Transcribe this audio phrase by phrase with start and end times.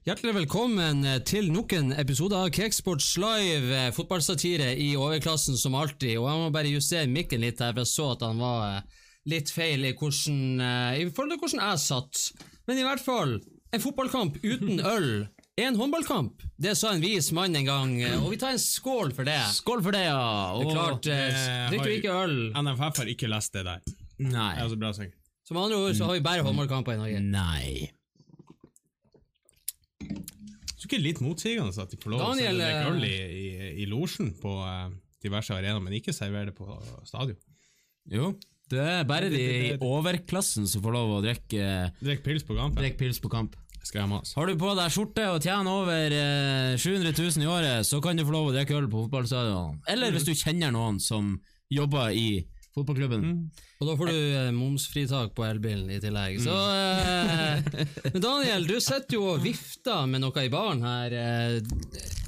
[0.00, 5.76] Hjertelig velkommen eh, til nok en episode av Cakesports live eh, fotballsatire i overklassen som
[5.78, 6.16] alltid.
[6.18, 9.02] Og jeg må bare justere mikken litt her, for jeg så at han var eh,
[9.30, 10.40] litt feil i, hvordan,
[10.96, 12.24] i forhold til hvordan jeg satt.
[12.66, 13.36] Men i hvert fall,
[13.70, 15.10] en fotballkamp uten øl
[15.68, 16.42] en håndballkamp.
[16.60, 19.38] Det sa en vis mann en gang, eh, og vi tar en skål for det.
[19.56, 20.56] Skål for det, ja!
[20.56, 21.38] Det er klart, eh,
[21.72, 23.80] drikker du ikke øl NFF har ikke lest det der.
[24.20, 24.52] Nei.
[24.56, 24.92] Det er så bra.
[24.94, 27.22] Som med andre ord så har vi bare håndballkamper i Norge.
[27.24, 27.90] Nei.
[30.76, 33.72] Så ikke litt motsigende at de får lov Daniel, til å drikke øl i, i,
[33.84, 34.86] i losjen på uh,
[35.24, 36.68] diverse arenaer, men ikke servere det på
[37.08, 37.36] stadion?
[38.10, 38.30] Jo,
[38.70, 42.78] det er bare de i overklassen som får lov å drikke Drikk pils på kampen.
[42.78, 43.56] drikke pils på kamp.
[44.06, 44.34] Mas.
[44.36, 48.16] Har du på deg skjorte og tjener over eh, 700 000 i året, så kan
[48.20, 49.80] du få lov å drikke øl på fotballstadion.
[49.88, 51.38] Eller hvis du kjenner noen som
[51.72, 52.44] jobber i
[52.76, 53.24] fotballklubben.
[53.80, 56.36] Og da får du eh, momsfritak på elbilen i tillegg.
[56.44, 57.64] Så eh,
[58.14, 61.16] Men Daniel, du sitter jo og vifter med noe i baren her.
[61.16, 61.58] eh,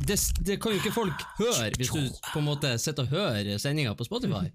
[0.02, 2.00] Det, det kan jo ikke folk høre hvis du
[2.32, 4.48] på en måte sitter og hører sendinga på Spotify.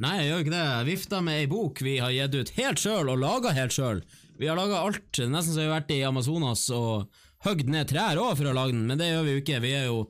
[0.00, 0.64] Nei, jeg gjør ikke det.
[0.70, 4.02] Jeg vifter med ei bok vi har gitt ut helt sjøl, og laga helt sjøl.
[4.38, 7.06] Vi har laga alt, nesten som vi har vært i Amazonas og
[7.46, 9.62] høgd ned trær òg for å lage den, men det gjør vi jo ikke.
[9.64, 10.02] Vi er jo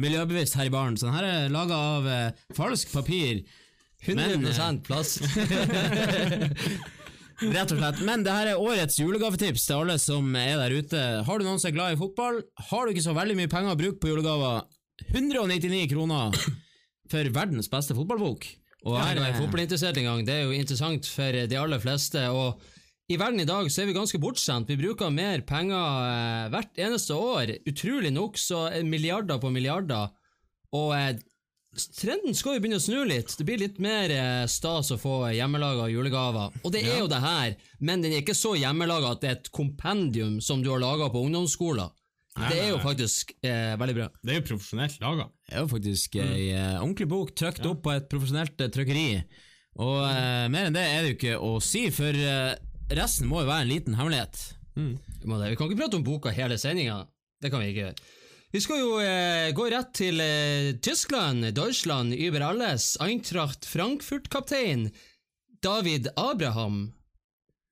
[0.00, 3.42] miljøbevisst her i baren, så den her er laga av eh, falsk papir.
[4.06, 5.20] 100 Men, plast.
[7.40, 8.00] Rett og slett.
[8.04, 11.02] Men det her er årets julegavetips til alle som er der ute.
[11.24, 13.74] Har du noen som er glad i fotball, har du ikke så veldig mye penger
[13.74, 14.64] å bruke på julegaver,
[15.10, 16.36] 199 kroner
[17.10, 18.44] for verdens beste fotballbok.
[18.88, 20.20] Og Jeg her er er fotballinteressert en gang.
[20.24, 22.20] Det er jo interessant for de aller fleste.
[22.32, 22.60] Og
[23.10, 24.68] i verden i dag så er vi ganske bortskjemt.
[24.70, 27.56] Vi bruker mer penger eh, hvert eneste år.
[27.66, 30.12] Utrolig nok så er milliarder på milliarder.
[30.78, 31.18] Og eh,
[31.98, 33.34] trenden skal jo begynne å snu litt.
[33.34, 36.54] Det blir litt mer eh, stas å få hjemmelaga julegaver.
[36.62, 39.40] Og det er jo det her, men den er ikke så hjemmelaga at det er
[39.40, 41.90] et kompendium som du har laga på ungdomsskolen.
[42.38, 44.08] Det er jo faktisk eh, veldig bra.
[44.22, 45.26] Det er jo profesjonelt laga.
[45.50, 49.08] Det er jo faktisk ei eh, ordentlig bok trykt opp på et profesjonelt eh, trykkeri.
[49.82, 50.02] Og
[50.50, 52.16] mer enn det er det jo ikke å si, for
[52.96, 54.40] resten må jo være en liten hemmelighet.
[54.74, 54.88] Vi.
[55.20, 57.02] Vi kan ikke prate om boka hele sendinga.
[57.40, 58.08] Det kan vi ikke gjøre.
[58.50, 64.88] Vi skal jo eh, gå rett til eh, Tyskland, Deutschland, über alles, Eintracht Frankfurt-kaptein
[65.62, 66.88] David Abraham.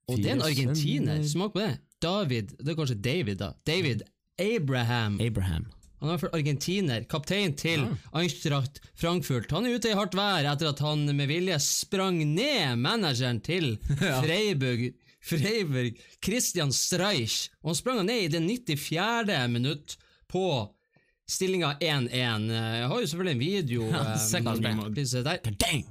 [0.09, 1.25] Og det er en argentiner.
[1.27, 1.73] Smak på det.
[1.99, 3.51] David Det er kanskje David, da.
[3.67, 4.05] David
[4.39, 5.19] Abraham.
[5.21, 5.67] Abraham.
[5.99, 7.83] Han er i hvert fall argentiner, kaptein til
[8.15, 9.51] Eintracht Frankfurt.
[9.51, 13.73] Han er ute i hardt vær etter at han med vilje sprang ned manageren til
[14.23, 14.93] Freiburg,
[15.29, 17.49] Freiburg Christian Streich.
[17.63, 19.39] Og han sprang ned i det 94.
[19.53, 19.97] minutt
[20.31, 20.45] på
[21.29, 22.49] stillinga 1-1.
[22.53, 23.89] Jeg har jo selvfølgelig en video.
[23.93, 25.37] Ja.
[25.61, 25.85] Dang!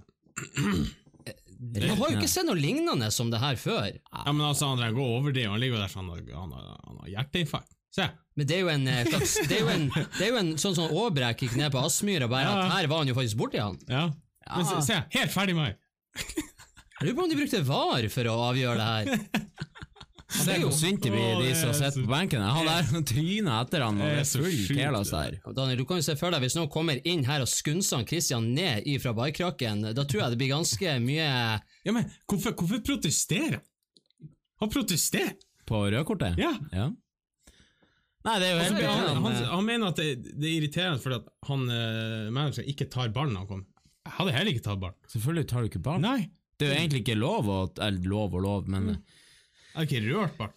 [1.57, 3.87] Jeg har jo ikke sett noe lignende som det her før.
[3.97, 5.49] Ja, men altså, han trenger å overdrive.
[5.49, 7.73] Han ligger jo der sånn han, har- hjerteinfarkt.
[7.97, 8.05] Se.
[8.37, 10.49] Men det er jo en eh, slags Det er jo en, det er jo en
[10.61, 12.57] sånn sånn Aabrek gikk ned på Aspmyra, bare Ja.
[12.67, 13.79] at her var han jo faktisk borti han.
[13.89, 14.03] Ja.
[14.51, 16.43] Men se, se, helt ferdig med meg.
[16.97, 19.09] Jeg lurer på om de brukte VAR for å avgjøre det her.
[20.27, 22.41] Det er jo synd det blir, de som er sitter på benken.
[22.43, 25.37] Han der tryner etter han, og Det er så full kelas der.
[25.55, 28.49] Daniel, du kan jo se for deg Hvis noen kommer inn her og skunser Christian
[28.51, 31.29] ned ifra barkrakken, da tror jeg det blir ganske mye
[31.87, 33.65] Ja, men hvorfor, hvorfor protesterer han?
[34.59, 35.37] Han protesterer!
[35.67, 36.35] På rødkortet?
[36.39, 36.51] Ja.
[36.75, 36.89] ja.
[38.27, 41.03] Nei, det er jo helt Han, han, han, han mener at det, det er irriterende
[41.03, 43.67] fordi at han uh, manageren ikke tar ballen når han kommer.
[44.07, 44.99] Jeg hadde heller ikke tatt ballen.
[45.11, 46.07] Selvfølgelig tar du ikke ballen.
[46.07, 49.85] Nei, Det er jo egentlig ikke lov å Eller lov og lov, men jeg har
[49.85, 50.53] ikke rørt barten.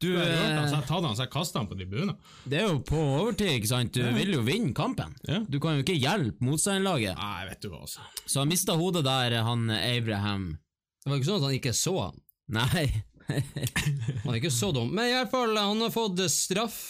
[0.00, 1.76] du du har rørt han, så eh, jeg tatt han, så jeg kastet han på
[1.78, 2.16] tribunen.
[2.50, 3.92] Det er jo på overtid, ikke sant?
[3.94, 5.12] Du vil jo vinne kampen.
[5.28, 5.38] Ja.
[5.46, 7.20] Du kan jo ikke hjelpe motstanderlaget.
[7.20, 8.02] Nei, vet du hva, altså.
[8.24, 10.48] Så han mista hodet der, han Abraham.
[11.04, 12.18] Det var ikke sånn at han ikke så han.
[12.50, 12.88] Nei.
[14.24, 14.88] Han er ikke så dum.
[14.90, 16.80] Men i hvert fall, han har fått straff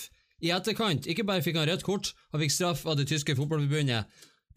[0.40, 1.04] i etterkant.
[1.10, 4.08] Ikke bare fikk han rødt kort, han fikk straff av det tyske fotballforbundet.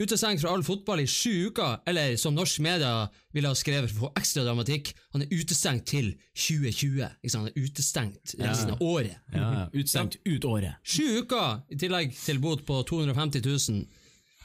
[0.01, 4.07] Utestengt fra all fotball i sju uker, eller som norsk media ville ha skrevet for
[4.07, 7.04] å få ekstra dramatikk, han er utestengt til 2020.
[7.22, 7.45] Ikke sant?
[7.45, 9.19] Han er utestengt resten av året.
[9.36, 9.68] Ja, ja.
[9.69, 10.81] Utestengt ut året.
[10.81, 13.86] Sju uker i tillegg til bot på 250 000.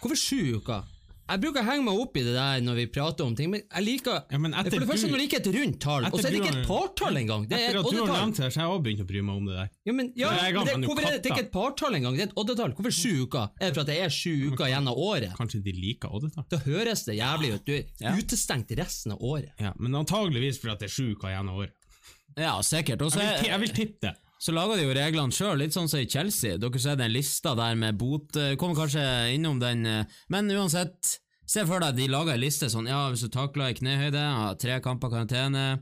[0.02, 0.84] Hvorfor sju uker?
[1.28, 3.60] Jeg bruker å henge meg opp i det der når vi prater om ting, men
[3.60, 6.14] jeg liker Ja, men For det første når det ikke er et rundt tall, og
[6.16, 7.44] så er det ikke et partall engang.
[7.50, 9.08] Det er Etter et at du har nevnt det, så har jeg også begynt å
[9.10, 9.68] bry meg om det der.
[9.88, 12.38] Ja, men, ja, men det, hvorfor er det, ikke et partall engang, det er et
[12.40, 12.72] oddetall.
[12.78, 13.50] Hvorfor sju uker?
[13.60, 15.34] Er det for at det er sju uker igjen av året?
[15.36, 16.46] Kanskje de liker oddetall?
[16.48, 17.68] Da høres det jævlig ut.
[17.68, 19.52] Du er utestengt resten av året.
[19.60, 21.76] Ja, men antageligvis fordi det er sju uker igjen av året.
[22.38, 23.02] Ja, sikkert.
[23.02, 24.14] Også, Jeg vil, jeg vil tippe det.
[24.38, 26.58] Så lager de jo reglene sjøl, litt sånn som i Chelsea.
[26.62, 29.02] Dere ser den lista der med bot eh, Kommer kanskje
[29.34, 31.18] innom den, eh, men uansett.
[31.48, 34.50] Se for deg de lager en liste sånn, ja, hvis du takler i knehøyde, ja,
[34.60, 35.80] tre kamper karantene,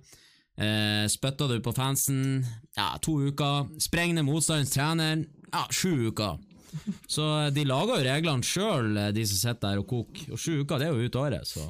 [0.57, 2.47] eh, spytter du på fansen,
[2.79, 6.39] ja, to uker, Sprenger ned motstandens trener, ja, sju uker.
[7.11, 10.63] Så eh, de lager jo reglene sjøl, de som sitter der og koker, og sju
[10.63, 11.67] uker det er jo ut året, så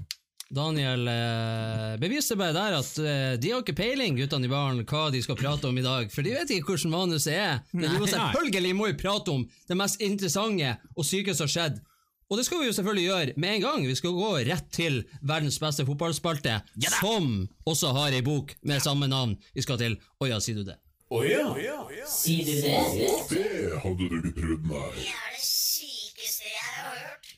[0.55, 5.09] Daniel eh, beviser bare der at eh, de har ikke peiling, guttene i baren, hva
[5.11, 7.59] de skal prate om i dag, for de vet ikke hvordan manuset er.
[7.75, 11.55] Men de må selvfølgelig må vi prate om det mest interessante og syke som har
[11.57, 11.83] skjedd.
[12.27, 13.85] Og det skal vi jo selvfølgelig gjøre med en gang.
[13.87, 16.57] Vi skal gå rett til verdens beste fotballspalte,
[16.99, 19.37] som også har ei bok med samme navn.
[19.55, 20.79] Vi skal til Å ja, sier du det?
[22.11, 22.79] Sier du det?
[23.31, 24.89] Det hadde du ikke trodd, nei.
[24.97, 27.37] Det er det sykeste jeg har hørt.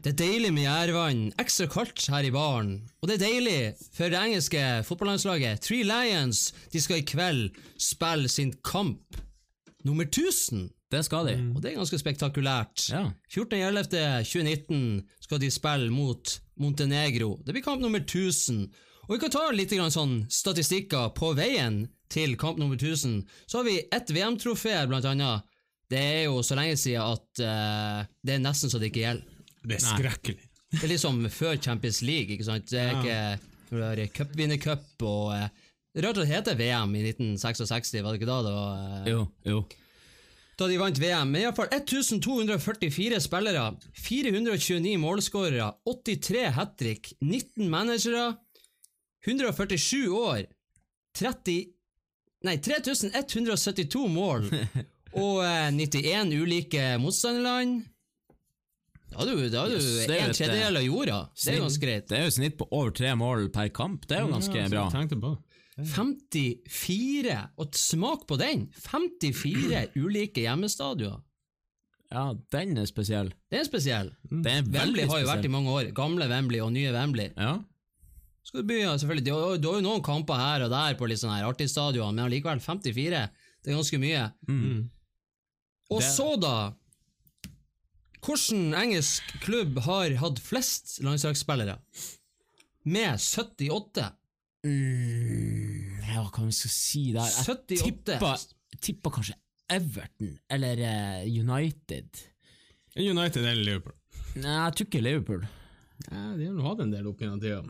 [0.00, 2.70] Det er deilig med gjærvann, ekstra kaldt her i baren.
[3.02, 3.56] Og det er deilig
[3.92, 5.60] for det engelske fotballandslaget.
[5.60, 9.18] Three Lions de skal i kveld spille sin kamp
[9.84, 10.70] nummer 1000.
[10.90, 11.34] det skal de.
[11.54, 12.86] Og det er ganske spektakulært.
[12.88, 13.10] Ja.
[13.28, 17.36] 14.11.2019 skal de spille mot Montenegro.
[17.44, 18.70] Det blir kamp nummer 1000.
[19.04, 23.20] Og vi kan ta litt grann sånn statistikker på veien til kamp nummer 1000.
[23.44, 25.44] Så har vi ett VM-trofé, blant annet.
[25.90, 29.29] Det er jo så lenge siden at uh, det er nesten så det ikke gjelder.
[29.64, 30.46] Det er skrekkelig.
[30.70, 32.70] Det er liksom før Champions League, ikke sant?
[32.70, 33.18] Det er ikke
[33.80, 35.48] er cupvinnercup og eh,
[36.00, 38.36] Rart at det heter VM i 1966, var det ikke da?
[38.46, 39.64] det var, eh, Jo, jo.
[40.60, 41.32] Da de vant VM.
[41.32, 43.64] Men iallfall 1244 spillere,
[43.96, 48.36] 429 målskårere, 83 hat trick, 19 managere,
[49.26, 50.46] 147 år,
[51.18, 51.76] 30
[52.40, 54.46] Nei, 3172 mål
[55.20, 57.82] og eh, 91 ulike motstanderland.
[59.10, 61.16] Da har du, da har du Yes, er en tredjedel av jorda.
[61.44, 62.06] Det er ganske greit.
[62.08, 64.06] Det er jo snitt på over tre mål per kamp.
[64.06, 64.84] Det er jo ganske Ja, bra.
[64.94, 65.38] jeg på det.
[65.80, 68.68] 54, og smak på den!
[68.84, 71.22] 54 ulike hjemmestadioner.
[72.10, 73.28] Ja, den er spesiell.
[73.52, 74.08] Det er spesiell.
[74.28, 75.28] Den er Wembley har jo spesiell.
[75.30, 75.90] vært i mange år.
[75.94, 77.28] Gamle Wembley og nye Wembley.
[77.38, 77.52] Ja.
[78.42, 81.06] Skal du begynne, selvfølgelig, Du har du har jo noen kamper her og der på
[81.06, 83.28] litt sånn her artige stadioner, men allikevel 54.
[83.62, 84.24] Det er ganske mye.
[84.48, 84.88] Mm.
[85.90, 86.72] Og Det- så, da
[88.20, 91.78] Hvilken engelsk klubb har hatt flest landslagsspillere?
[92.90, 94.10] Med 78.
[94.66, 97.30] Mm, ja, hva vi skal si der?
[97.32, 97.80] Jeg 78.
[97.86, 98.44] tipper,
[98.84, 99.38] tipper kanskje
[99.70, 102.08] Everton eller eh, United.
[102.96, 103.96] United eller Liverpool.
[104.40, 105.44] Nei, jeg tror ikke Liverpool.
[106.10, 107.62] Ja, de har hatt en del opp gjennom tida.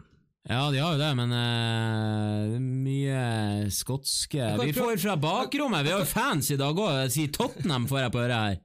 [0.48, 5.84] Ja, de har jo det, men uh, det er mye skotske Vi får fra bakrommet,
[5.84, 7.10] vi har jo fans i dag òg.
[7.12, 8.60] Sier Tottenham, får jeg på øret her.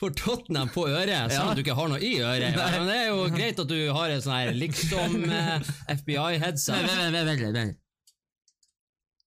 [0.00, 1.48] For Tottenham på øret, selv Ja.
[1.48, 2.56] om du ikke har noe i øret.
[2.56, 2.70] Nei.
[2.76, 6.82] Men det er jo greit at du har en sånn her liksom eh, FBI-headset.
[6.84, 7.78] Vent, vent, vent, vent, vent.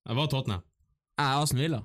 [0.09, 0.63] Det var Tottenham.
[1.19, 1.81] Jeg er Aston Villa.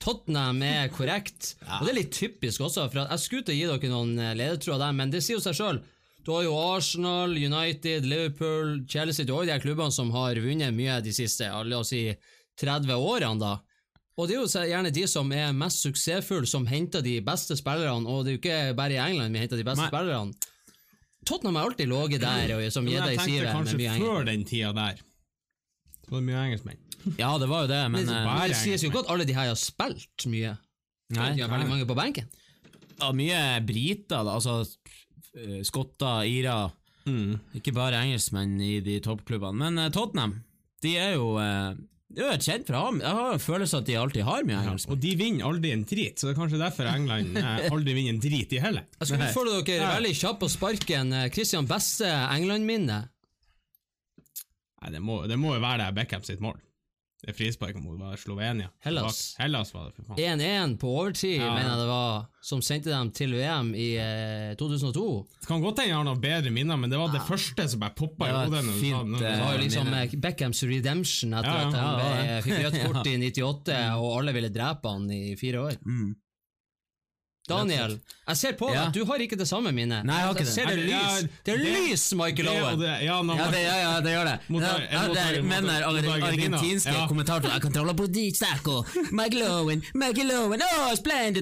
[0.00, 3.66] Tottenham er korrekt, og det er litt typisk også, for jeg skulle til å gi
[3.68, 5.80] dere noen eh, ledetråder der, men det sier jo seg sjøl.
[6.24, 10.36] Du har jo Arsenal, United, Liverpool, Chelsea, du har jo de her klubbene som har
[10.40, 12.02] vunnet mye de siste la oss si
[12.60, 13.54] 30 årene, da.
[14.20, 18.04] Og det er jo gjerne de som er mest suksessfulle, som henter de beste spillerne,
[18.04, 19.90] og det er jo ikke bare i England vi henter de beste Nei.
[19.92, 20.50] spillerne.
[21.28, 25.00] Tottenham har alltid ligget der, og som gjedda jeg tenkte kanskje før den tida der.
[26.04, 26.80] Så var det mye engelskmenn.
[27.16, 29.48] Ja, det var jo det, men Men Det, det sies jo godt alle de her
[29.48, 30.54] har spilt mye.
[31.16, 32.28] Nei, de har veldig mange på benken.
[33.00, 34.36] ja, mye briter, da.
[34.36, 34.60] Altså
[35.36, 36.70] eh, skotter, irer.
[37.08, 37.38] Mm.
[37.56, 39.56] Ikke bare engelskmenn i de toppklubbene.
[39.64, 40.36] Men eh, Tottenham,
[40.84, 41.32] de er jo
[42.10, 42.96] de er kjent fra ham.
[43.00, 45.70] ha Jeg har en følelse at de alltid har mye Ja, og de vinner aldri
[45.72, 48.88] en drit, så det er kanskje derfor England eh, aldri vinner en drit, de heller.
[48.98, 49.92] Jeg skal utfordre dere Ja.
[49.98, 51.12] veldig kjapt på sparken.
[51.14, 52.98] Eh, Christian beste England-minne?
[54.80, 56.58] Nei, det må, det må jo være det Beckham sitt mål.
[57.20, 58.70] Det frisparket mot var Slovenia.
[58.80, 59.34] Hellas.
[59.36, 60.40] Bak- Hellas var det, for faen.
[60.40, 61.50] 1-1 på overtid, Ja.
[61.54, 65.26] mener jeg det var, som sendte dem til VM i eh, 2002.
[65.40, 67.80] Det kan godt hende jeg har noen bedre minner, men det var det første som
[67.80, 68.58] bare poppa i Det var hodet.
[68.58, 69.26] et når du fint, sa det.
[69.26, 70.02] Eh, Det var jo liksom minne.
[70.02, 72.40] eh, Beckhams redemption etter Ja, ja, at han ja, ble, ja.
[72.40, 75.76] fikk rødt kort i 98, og alle ville drepe han i fire år.
[75.84, 76.14] Mm.
[77.50, 77.94] Daniel,
[78.30, 78.86] jeg ser på Ja.
[78.86, 80.04] at du har ikke det samme minnet.
[80.06, 80.54] Nei, jeg har ikke det.
[80.54, 81.28] ser det lys.
[81.44, 82.80] Det er lys, Michael Owen!
[82.80, 84.36] Ja, det, ja, ja, det gjør det.
[84.90, 85.88] Ja, det er,
[86.30, 87.06] argentinske Ja.
[87.10, 87.52] kommentatorer.
[87.56, 88.76] Jeg controller på ditt sterke
[89.12, 90.94] Michael Owen, Michael Owen, oh,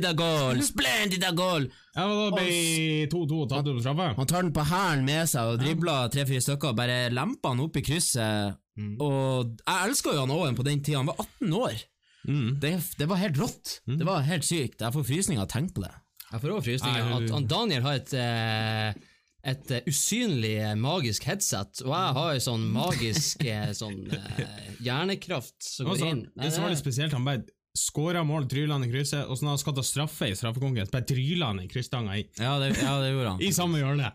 [0.08, 1.68] a goal, splendid a goal.
[1.96, 4.14] Ja, og da ble 2-2 tatt ut på straffe.
[4.16, 7.76] Han tar den på hælen med seg og dribler tre-fire stykker, bare lemper han opp
[7.76, 8.56] i krysset.
[9.02, 11.80] Og jeg elska jo han Owen på den tida, han var 18 år.
[12.28, 12.58] Mm.
[12.60, 13.78] Det, det var helt rått.
[13.88, 14.82] Det var helt sykt.
[14.84, 15.94] Jeg får frysninger av å tenke på det.
[16.28, 17.14] Jeg får også frysninger.
[17.18, 19.06] At han Daniel har et eh,
[19.48, 23.44] et eh, usynlig eh, magisk headset, og jeg har en sånn magisk
[23.80, 26.24] sånn eh, hjernekraft som går inn.
[26.34, 27.44] Nei, det som var litt spesielt, han bare
[27.78, 30.92] skåra mål, dryla han i krysset, og så når han skal ta straffe i straffekonkurranse,
[30.94, 33.44] bare dryla han i kryssstanga i, Ja, det, ja, det gjorde han.
[33.48, 34.10] i samme hjørne.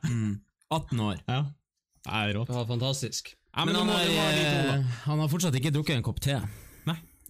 [0.73, 1.23] 18 år.
[1.29, 1.39] Ja.
[2.03, 2.51] Det er rått.
[2.51, 3.31] det var fantastisk.
[3.53, 6.39] Ja, Men men han, er, han har fortsatt ikke drukket en kopp te.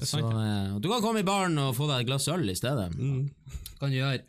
[0.05, 0.33] Så sant.
[0.43, 2.91] eh, du kan komme i baren og få deg et glass øl i stedet.
[3.79, 4.21] kan du gjøre.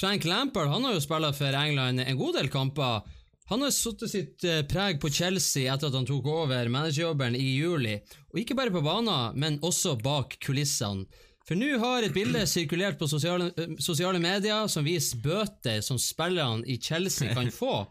[0.00, 3.02] Frank Lampard han har jo spilt for England en god del kamper.
[3.50, 7.48] Han har satt sitt eh, preg på Chelsea etter at han tok over managerjobben i
[7.58, 7.96] juli.
[8.30, 11.06] Og ikke bare på banen, men også bak kulissene.
[11.48, 15.98] For nå har et bilde sirkulert på sosiale, eh, sosiale medier som viser bøter som
[15.98, 17.88] spillerne i Chelsea kan få.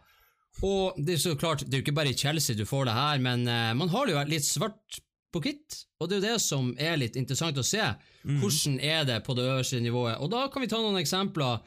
[0.64, 2.96] Og det er så klart, det er jo ikke bare i Chelsea du får det
[2.96, 3.44] her, men
[3.78, 4.98] man har det jo litt svart
[5.34, 5.82] på hvitt.
[6.00, 7.84] Og det er jo det som er litt interessant å se.
[8.24, 10.18] Hvordan er det på det øverste nivået?
[10.20, 11.60] Og da kan vi ta noen eksempler.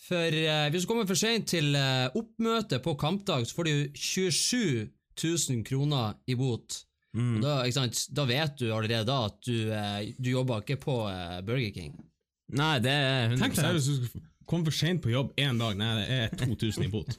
[0.00, 3.98] For eh, hvis du kommer for sent til eh, oppmøte på kampdag, så får du
[4.00, 4.88] 27
[5.20, 6.84] 000 kroner i bot.
[7.10, 10.78] Og da, ikke sant, da vet du allerede da at du, eh, du jobber ikke
[10.80, 11.96] på eh, Burger King.
[12.54, 15.58] Nei, det er 100 Tenk deg hvis du skulle komme for sent på jobb én
[15.58, 15.76] dag.
[15.78, 17.18] Nei, det er 2000 i bot.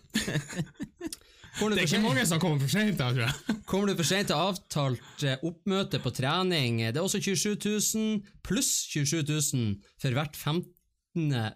[1.57, 3.55] Kommer du Det er ikke mange som kommer for sent, da, tror jeg.
[3.69, 7.57] Kommer du for sent til avtalt eh, oppmøte på trening, det er også 27
[7.95, 10.69] 000, pluss 27 000 for hvert 15.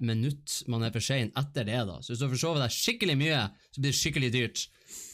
[0.03, 1.79] minutt man er for sein etter det.
[1.87, 2.01] da.
[2.03, 4.65] Så hvis du forsover deg skikkelig mye, så blir det skikkelig dyrt.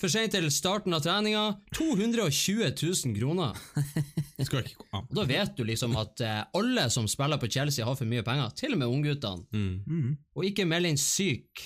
[0.01, 1.43] For seint til starten av treninga
[1.77, 3.53] 220 000 kroner.
[4.97, 8.25] Og Da vet du liksom at eh, alle som spiller på Chelsea, har for mye
[8.25, 8.49] penger.
[8.57, 9.45] Til og med ungguttene.
[9.53, 10.17] Mm.
[10.35, 11.61] Og ikke meld inn syk.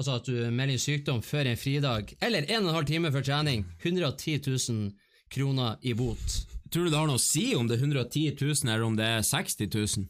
[0.00, 3.10] Altså at du melder inn sykdom før en fridag, eller en og en halv time
[3.12, 3.66] før trening.
[3.82, 4.94] 110 000
[5.34, 6.38] kroner i bot.
[6.72, 9.04] Tror du det har noe å si om det er 110 000 eller om det
[9.18, 10.06] er 60 000?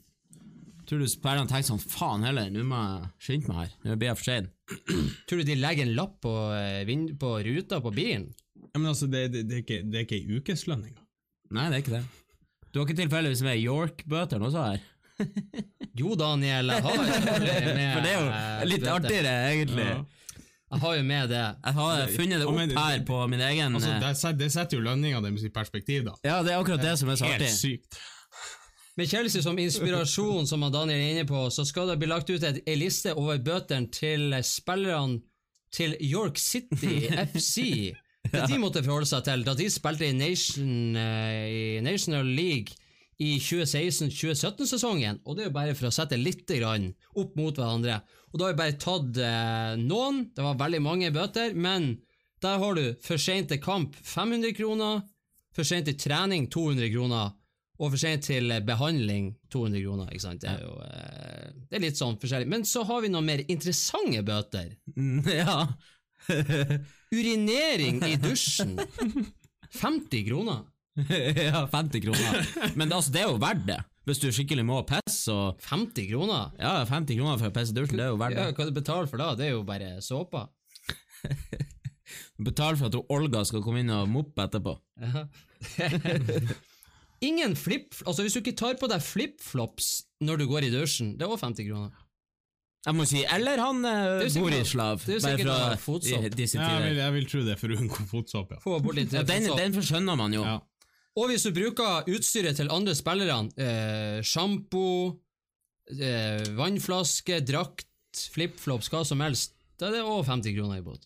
[0.87, 4.11] Tror du spillerne tenker sånn faen heller, nå må jeg skynde meg her, nå blir
[4.11, 4.49] jeg for sein.
[5.31, 8.29] Tror du de legger en lapp på, eh, vind- på ruta på bilen?
[8.71, 11.07] Ja, men altså, det, det, det er ikke, det er ikke ei ukeslønn engang.
[11.57, 12.03] Nei, det er ikke det.
[12.71, 14.83] Du har ikke tilfeldigvis med York-bøter også her?
[15.99, 18.95] Jo, Daniel, jeg har jo selvfølgelig med For det er eh, jo litt bøter.
[18.95, 19.87] artigere, egentlig.
[20.71, 21.43] Jeg har jo med det.
[21.67, 24.45] Jeg har funnet det Ja, men opp her på min egen Altså, eh, det, set-
[24.55, 26.15] setter jo lønninga deres i perspektiv, da.
[26.25, 27.49] Ja, det er akkurat det som er så artig.
[27.51, 27.99] Helt sykt.
[28.99, 32.43] Med Chelsea som inspirasjon, som Daniel er inne på, så skal det bli lagt ut
[32.45, 35.21] en liste over bøtene til spillerne
[35.75, 37.95] til York City FC.
[38.31, 42.77] Det de måtte forholde seg til da de spilte i, Nation, eh, i National League
[43.21, 45.21] i 2016-2017-sesongen.
[45.29, 48.01] Og det er jo bare for å sette litt grann opp mot hverandre.
[48.33, 51.93] Og da har vi bare tatt eh, noen, det var veldig mange bøter, men
[52.41, 55.03] der har du for sent til kamp 500 kroner,
[55.53, 57.35] for sent til trening 200 kroner,
[57.81, 60.11] og for sent til eh, behandling 200 kroner.
[60.15, 60.45] ikke sant?
[60.45, 62.49] Det er jo eh, det er litt sånn forskjellig.
[62.51, 64.77] Men så har vi noen mer interessante bøter.
[64.97, 65.65] Mm, Ja.
[67.11, 68.77] Urinering i dusjen.
[69.73, 70.65] 50 kroner.
[71.51, 72.47] ja, 50 kroner.
[72.77, 73.79] Men altså, det er jo verdt det.
[74.09, 76.51] Hvis du skikkelig må pisse og 50 kroner?
[76.59, 78.57] Ja, 50 kroner for å pisse i dusjen, det er jo verdt Ja, det.
[78.59, 79.29] hva du betaler for da?
[79.39, 80.47] Det er jo bare såpa.
[82.43, 84.75] Betal for at Olga skal komme inn og moppe etterpå.
[87.21, 87.95] Ingen flip...
[88.07, 89.91] Altså, hvis du ikke tar på deg flipflops
[90.25, 92.07] når du går i dusjen, det er også 50 kroner.
[92.89, 95.03] Jeg må si, eller han eh, Det Borislav.
[95.05, 96.23] det er jo sikkert fra fotsopp.
[96.25, 98.61] i disse Ja, jeg, vil, jeg vil tro det for å unngå fotsopp, ja.
[98.65, 100.47] Få bort litt Ja, den, den forskjønner man jo.
[100.49, 100.55] ja.
[101.19, 104.85] Og hvis du bruker utstyret til andre spillere, eh, sjampo,
[105.91, 107.89] eh, vannflaske, drakt,
[108.35, 111.03] flipflops, hva som helst, da er det òg 50 kroner i bot.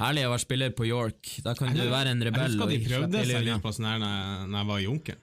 [0.00, 1.36] Herlig å være spiller på York.
[1.44, 2.56] Da kan du være en rebell.
[2.56, 4.86] Jeg husker de prøvde seg litt på sånn her når jeg, når jeg var i
[4.88, 5.20] Junkeren.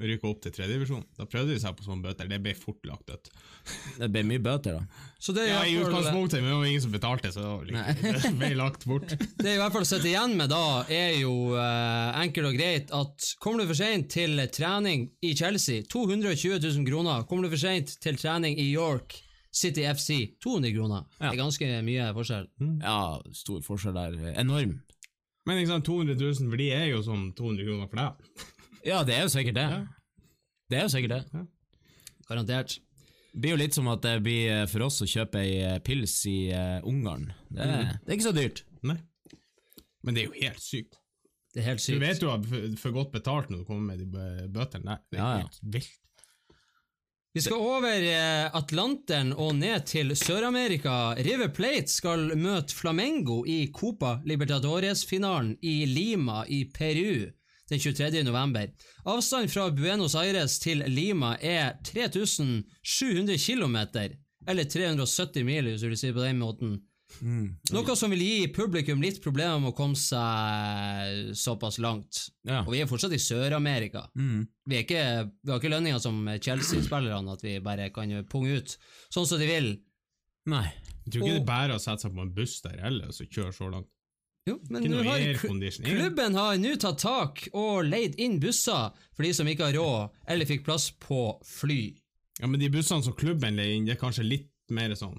[0.00, 1.04] Rykke opp til tredjedivisjon.
[1.18, 2.28] Da prøvde de seg på sånne bøter.
[2.30, 3.30] Det ble fort lagt dødt.
[4.00, 5.06] Det ble mye bøter, da.
[5.20, 8.52] Så det er, Ja, i utgangspunktet, men det var ingen som betalte, så det ble
[8.56, 9.12] lagt bort.
[9.42, 12.94] det jeg i hvert fall sitter igjen med da, er jo eh, enkelt og greit
[12.96, 17.26] at kommer du for seint til trening i Chelsea, 220 000 kroner.
[17.28, 19.20] Kommer du for seint til trening i York
[19.52, 21.08] City FC, 200 kroner.
[21.18, 22.46] Det er ganske mye forskjell.
[22.84, 23.00] Ja,
[23.34, 24.18] stor forskjell der.
[24.38, 24.78] Enorm.
[25.48, 28.48] Men ikke sant, 200 000 for de er jo som 200 kroner for deg.
[28.86, 29.66] Ja, det er jo sikkert det.
[30.70, 31.46] Det er jo sikkert det.
[32.28, 32.78] Garantert.
[33.32, 35.78] Det blir jo litt som at det blir eh, for oss å kjøpe ei eh,
[35.86, 37.28] pils i eh, Ungarn.
[37.50, 38.64] Det, er- det er ikke så dyrt.
[38.86, 38.96] Nei.
[40.02, 40.96] Men det er jo helt sykt.
[41.54, 41.98] Det er helt sykt.
[42.00, 44.86] Du vet jo at du får- for godt betalt når du kommer med de bøtene
[44.94, 45.02] der.
[45.10, 45.42] Det er Ja, ja.
[45.44, 45.96] helt vilt.
[47.30, 48.06] Vi skal over
[48.58, 51.14] Atlanteren og ned til Sør-Amerika.
[51.22, 57.28] River Plate skal møte Flamengo i Copa Libertadores-finalen i Lima i Peru
[57.70, 58.22] den 23.
[58.26, 58.70] november.
[59.08, 63.76] Avstanden fra Buenos Aires til Lima er 3700 km,
[64.50, 66.78] eller 370 mil, hvis du vil si det på den måten.
[67.74, 72.26] Noe som vil gi publikum litt problemer med å komme seg såpass langt.
[72.46, 72.62] Ja.
[72.62, 74.06] Og vi er fortsatt i Sør-Amerika.
[74.14, 74.44] Mm.
[74.70, 78.76] Vi, vi har ikke lønninger som Chelsea-spillerne, at vi bare kan punge ut
[79.12, 79.72] sånn som de vil.
[80.50, 80.68] Nei.
[81.04, 83.16] Jeg tror ikke det er bare å sette seg på en buss der heller, og
[83.16, 83.90] så kjøre så langt.
[84.50, 88.38] Jo, men Ikke nå noe har kl- klubben har nå tatt tak og leid inn
[88.42, 91.80] busser for de som ikke har råd eller fikk plass på fly.
[92.40, 95.18] Ja, men de bussene som klubben leier inn, det er kanskje litt mer sånn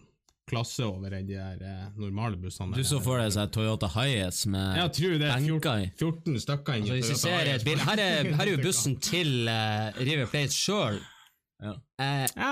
[0.51, 2.75] klasse over enn de der eh, normale bussene.
[2.75, 6.79] Du så for deg seg Toyota Hiace med Jeg tror det er 14, 14 stykker
[6.81, 7.85] inni altså, Toyota ser et Hiace.
[7.88, 11.00] her, er- her er jo bussen til uh, River Plate sjøl.
[11.61, 11.75] Ja.
[12.01, 12.51] Eh, Ja,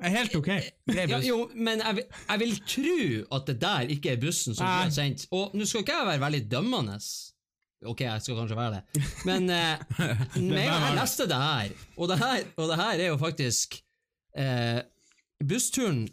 [0.00, 0.50] er helt ok.
[0.94, 4.92] ja, jo, men jeg, jeg vil tro at det der ikke er bussen som blir
[4.94, 5.26] sendt.
[5.36, 6.98] Og nå skal ikke jeg være veldig dømmende.
[7.86, 9.82] Ok, jeg skal kanskje være det, men eh,
[10.32, 13.76] gang jeg leste det her, og det her, og det her er jo faktisk
[14.32, 14.80] eh,
[15.44, 16.06] Bussturen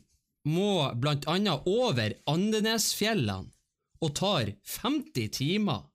[0.44, 3.48] må blant annet over Andenesfjellene
[4.04, 4.52] og tar
[4.84, 5.86] 50 timer.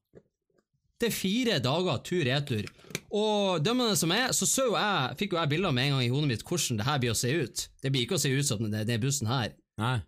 [0.99, 2.71] Det er fire dager tur-retur.
[3.09, 6.13] Og dømmende som er, så, så jeg, fikk jo jeg bilder med en gang i
[6.13, 7.65] hodet mitt hvordan det her blir å se ut.
[7.83, 9.55] Det blir ikke å se ut som den, bussen her.
[9.81, 9.99] Nei.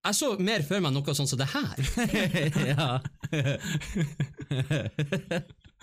[0.00, 1.76] Jeg så mer for meg noe sånn som det her.
[2.72, 2.86] ja.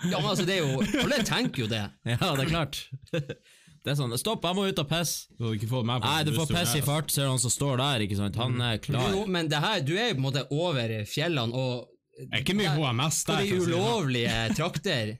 [0.06, 1.84] Ja, men altså, det er jo Alle tenker jo det.
[2.06, 2.80] ja, det er klart.
[3.12, 5.28] Det er sånn Stopp, jeg må ut og pisse.
[5.38, 7.78] Du får meg på Nei, du får pisse i fart, ser du han som står
[7.80, 8.38] der, ikke sant.
[8.42, 9.06] Han er klar.
[9.14, 11.86] Jo, men det her, du er jo på en måte over fjellene og
[12.18, 13.46] Det er ikke mye HMS på der.
[13.46, 13.86] de for å si det sånn.
[13.86, 15.14] ulovlige trakter.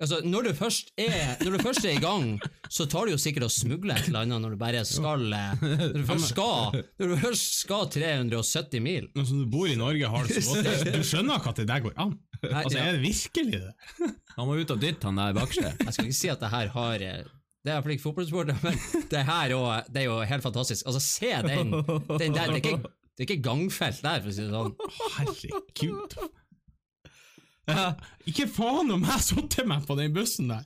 [0.00, 2.30] Altså, når du først er Når du først er i gang,
[2.72, 5.60] så tar du jo sikkert å smugle et eller annet når du bare skal eh,
[5.60, 9.10] Når du først skal Når du først skal 370 mil.
[9.18, 10.88] Men som du bor i Norge, har det så godt.
[10.96, 12.16] Du skjønner ikke at det der går an.
[12.40, 12.78] Altså.
[12.80, 13.74] Er det virkelig det?
[14.38, 15.74] Han må ut og dytte han der bakste.
[15.76, 17.20] Jeg skal ikke si at det her har eh,
[17.60, 18.80] Det er iallfall ikke fotballsport, men
[19.12, 20.88] det her også, det er jo helt fantastisk.
[20.88, 21.74] Altså, se den!
[21.76, 22.76] den der, det, er ikke,
[23.12, 24.72] det er ikke gangfelt der, for å si det sånn.
[25.18, 26.16] Herregud.
[28.30, 30.64] Ikke faen om jeg satte meg på den bussen der!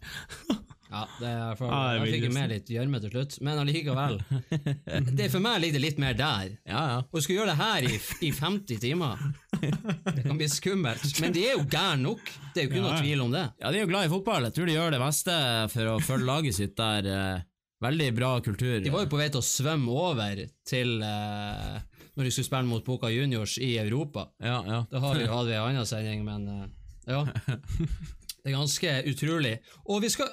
[0.94, 4.12] Ja, det er for, er jeg fikk med litt gjørme til slutt, men allikevel.
[5.18, 6.52] Det, for meg ligger det litt mer der.
[6.70, 6.98] Ja, ja.
[7.02, 7.96] Å skulle gjøre det her i,
[8.28, 9.24] i 50 timer,
[9.58, 11.02] det kan bli skummelt.
[11.24, 13.42] Men de er jo gærne nok, det er jo ikke Ja, noe tvil om det.
[13.64, 14.46] Ja, de er jo glad i fotball.
[14.46, 15.40] Jeg tror de gjør det beste
[15.74, 17.10] for å følge laget sitt der.
[17.16, 17.42] eh,
[17.88, 18.76] Veldig bra kultur.
[18.86, 21.74] De var jo på vei til å svømme over til eh,
[22.14, 24.28] når de skulle spille mot Boca Juniors i Europa.
[24.38, 24.78] Ja, ja.
[24.94, 26.64] Da har vi jo hatt en annen sending, men eh,
[27.06, 27.24] ja.
[28.44, 29.54] Det er ganske utrolig.
[29.88, 30.28] Og vi skal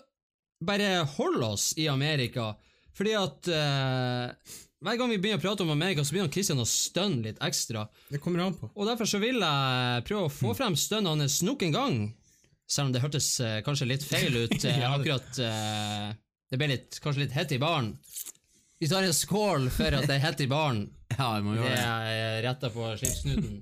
[0.67, 2.49] bare holde oss i Amerika,
[2.97, 6.65] fordi at eh, hver gang vi begynner å prate om Amerika, så begynner Christian å
[6.67, 7.85] stønne litt ekstra.
[8.11, 8.67] Det kommer an på.
[8.75, 11.95] Og derfor så vil jeg prøve å få frem stønnet hans nok en gang,
[12.67, 16.11] selv om det hørtes eh, kanskje litt feil ut eh, Ja, det- akkurat eh,
[16.51, 17.93] Det ble litt, kanskje litt hett i baren.
[18.81, 20.83] Vi tar en skål for at det er hett i baren.
[21.15, 22.19] ja, jeg må Det gjøre det.
[22.27, 23.61] er retta på slipsnuten.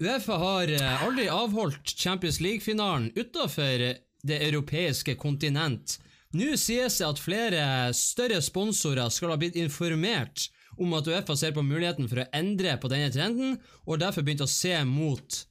[0.00, 3.84] Uefa har eh, aldri avholdt Champions League-finalen utenfor
[4.24, 5.98] det europeiske kontinent.
[6.34, 11.54] Nå sies det at flere større sponsorer skal ha blitt informert om at Uefa ser
[11.54, 15.44] på muligheten for å endre på denne trenden, og derfor begynt å se mot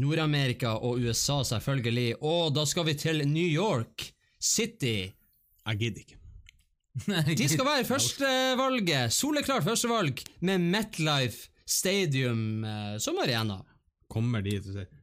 [0.00, 2.16] Nord-Amerika og USA, selvfølgelig.
[2.26, 4.08] Og da skal vi til New York
[4.42, 5.12] City.
[5.66, 6.18] Jeg gidder ikke.
[7.38, 13.60] De skal være førstevalget, soleklart førstevalg, med MetLife Stadium eh, som arena.
[14.10, 14.56] Kommer de,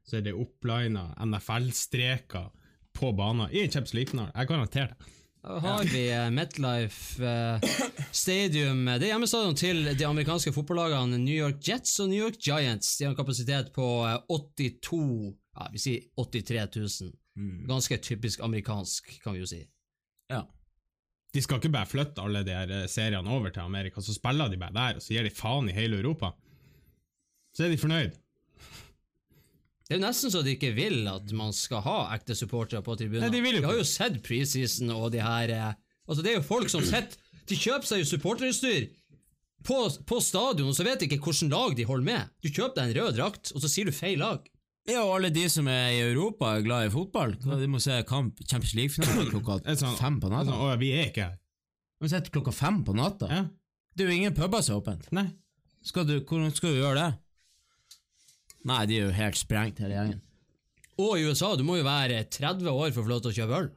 [0.04, 2.50] så er det opplina NFL-streker
[2.98, 4.34] på banen i en Champions League-finale.
[4.36, 5.14] Jeg garanterer det.
[5.48, 7.78] Da har vi eh, MetLife eh,
[8.12, 8.84] Stadium.
[8.86, 12.98] Det er hjemmestadion til de amerikanske fotballagene New York Jets og New York Giants.
[12.98, 17.16] De har en kapasitet på eh, 82 ja, vi sier 83 000.
[17.70, 19.62] Ganske typisk amerikansk, kan vi jo si.
[20.32, 20.44] Ja.
[21.34, 24.50] De skal ikke bare flytte alle de her eh, seriene over til Amerika, så spiller
[24.52, 26.34] de bare der, og så gir de faen i hele Europa.
[27.58, 28.16] Så er de fornøyd.
[29.88, 32.98] Det er jo nesten så de ikke vil at man skal ha ekte supportere på
[33.00, 33.24] tribunen.
[33.24, 35.70] Nei, de vil jo Vi har jo sett preseason og de her eh,
[36.08, 37.16] Altså, det er jo folk som sitter
[37.48, 38.90] De kjøper seg jo supporterutstyr
[39.68, 42.28] på, på stadion, og så vet de ikke hvilket lag de holder med.
[42.46, 44.46] Du kjøper deg en rød drakt, og så sier du feil lag.
[44.88, 47.34] Ja, og alle de som er i Europa er glad i fotball.
[47.42, 50.54] De må se kamp Champions League-finale klokka sånn- fem på natta.
[50.54, 51.36] Sånn, å, vi er ikke her.
[52.00, 53.28] De sitter klokka fem på natta.
[53.34, 53.42] Ja.
[53.98, 55.10] Det er jo ingen puber som er åpent.
[55.18, 55.26] Nei.
[55.90, 57.10] Skal du, hvordan skal du gjøre det?
[58.68, 60.22] Nei, de er jo helt sprengt, hele gjengen.
[60.98, 63.38] Og i USA, du må jo være 30 år for å få lov til å
[63.38, 63.68] kjøpe øl.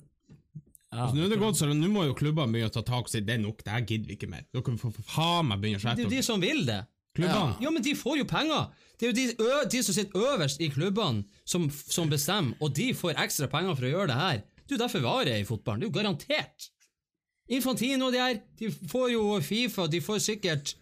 [0.90, 1.04] Ja.
[1.04, 3.10] Altså, nå er det godt, så Nå må jo klubbene begynne å ta tak og
[3.12, 4.46] si det er nok, det her gidder vi ikke mer.
[4.50, 6.80] Dere får faen meg begynne å Det er jo de som vil det.
[7.14, 7.58] Klubbene.
[7.62, 8.66] Ja, men de får jo penger!
[8.98, 12.74] Det er jo de, ø, de som sitter øverst i klubbene, som, som bestemmer, og
[12.76, 14.42] de får ekstra penger for å gjøre det her.
[14.60, 15.80] Det er jo derfor varer i fotballen.
[15.80, 16.66] Det er jo garantert.
[17.50, 20.74] Infantino og de her, de får jo Fifa, de får sikkert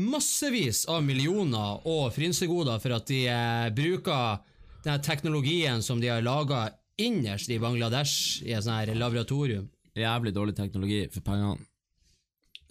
[0.00, 4.40] massevis av millioner og frynsegoder for at de eh, bruker
[4.84, 6.68] den teknologien som de har laga
[7.00, 9.68] innerst i Bangladesh, i et sånt her laboratorium.
[9.96, 11.66] Jævlig dårlig teknologi for pengene.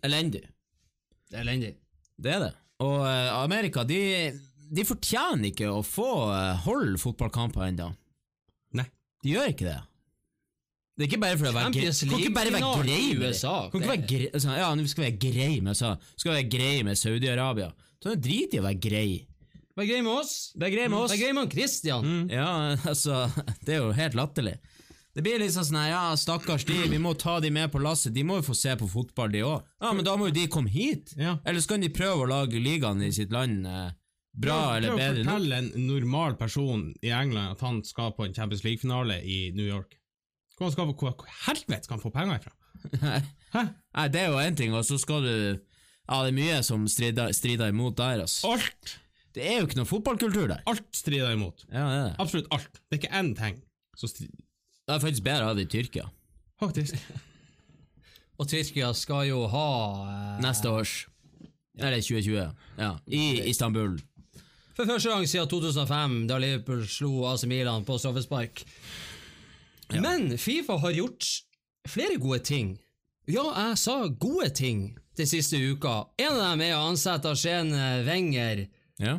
[0.05, 0.45] Elendig.
[1.35, 1.73] Elendig.
[2.17, 2.53] Det er det.
[2.85, 3.99] Og eh, Amerika, de,
[4.71, 7.91] de fortjener ikke å få eh, holde fotballkamper ennå.
[8.79, 8.87] Nei.
[9.23, 9.79] De gjør ikke det.
[10.99, 11.91] Det er ikke bare for å være grei.
[11.95, 13.29] Kan ikke bare være grei med.
[13.29, 15.91] USA, Kan ikke være grei, sånn, ja, nå skal vi være grei med USA.
[16.12, 17.69] Skal vi være grei med Saudi-Arabia.
[18.03, 19.12] Så drit i å være grei.
[19.79, 20.33] Vær grei med oss.
[20.59, 21.13] Vær grei med oss.
[21.13, 22.03] Vær grei med Christian.
[22.03, 22.35] Christian.
[22.35, 22.49] Ja,
[22.91, 23.21] altså,
[23.63, 24.57] det er jo helt latterlig.
[25.15, 28.25] Det blir liksom sånn ja, stakkars de, vi må ta de med på lasset, de
[28.27, 29.63] må jo få se på fotball de òg.
[29.79, 31.15] Ja, men da må jo de komme hit.
[31.15, 31.38] Ja.
[31.47, 33.88] Eller så kan de prøve å lage ligaen i sitt land eh,
[34.35, 35.23] bra eller bedre.
[35.23, 39.21] Prøv å fortelle en normal person i England at han skal på en Champions League-finale
[39.23, 39.95] i New York.
[40.60, 42.56] Hvor skal, hvor, hvor helvete skal han få penger ifra?
[43.56, 43.62] Hæ?
[43.95, 45.34] Nei, det er jo én ting, og så skal du
[46.10, 48.52] Ja, det er mye som strider, strider imot der, altså.
[48.56, 48.98] Alt!
[49.36, 50.63] Det er jo ikke noe fotballkultur der.
[50.67, 51.63] Alt strider imot.
[51.69, 52.15] Ja, det er det.
[52.24, 52.80] Absolutt alt.
[52.89, 53.60] Det er ikke én ting
[54.00, 56.08] som strider Det er faktisk bedre å ha det i Tyrkia.
[56.60, 56.98] Faktisk.
[58.39, 59.67] Og Tyrkia skal jo ha
[60.10, 60.95] eh, Neste års.
[61.80, 62.50] Eller 2020.
[62.82, 62.93] Ja.
[63.06, 64.00] I Istanbul.
[64.76, 68.63] For første gang siden 2005, da Liverpool slo AC Milan på straffespark.
[69.93, 71.25] Men Fifa har gjort
[71.89, 72.75] flere gode ting.
[73.30, 76.08] Ja, jeg sa gode ting de siste uka.
[76.21, 78.67] En av dem er å ansette Arsene Wenger.
[79.02, 79.17] Ja.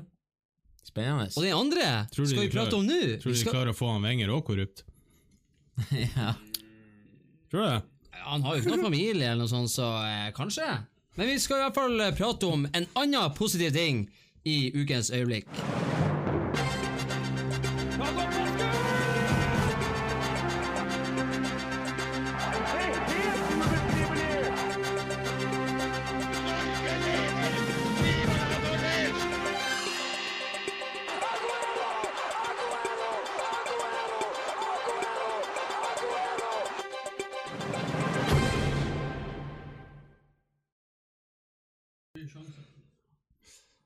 [0.87, 1.29] Spennende.
[1.37, 3.01] Og den andre Tror skal de vi prate om nå.
[3.23, 4.85] Tror du de skal- klarer å få han Wenger òg korrupt?
[6.17, 6.35] ja.
[7.51, 7.83] Tror du det?
[8.25, 10.67] Han har jo ikke noen familie eller noe sånt, så eh, kanskje.
[11.17, 14.05] Men vi skal i hvert fall eh, prate om en annen positiv ting
[14.45, 15.49] i ukens øyeblikk.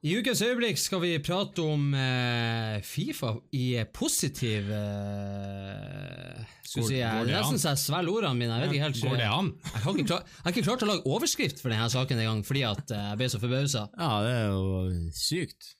[0.04, 6.42] I ukens øyeblikk skal vi prate om eh, Fifa i positiv eh,
[6.74, 8.56] vi si, er nesten så jeg svelger ordene mine.
[8.58, 9.48] Jeg vet ikke helt Går det an?
[9.62, 12.42] Jeg har ikke, klar, jeg har ikke klart å lage overskrift for denne saken engang,
[12.44, 13.84] fordi at eh, jeg ble så forbausa.
[13.96, 15.70] ja, det er jo sykt.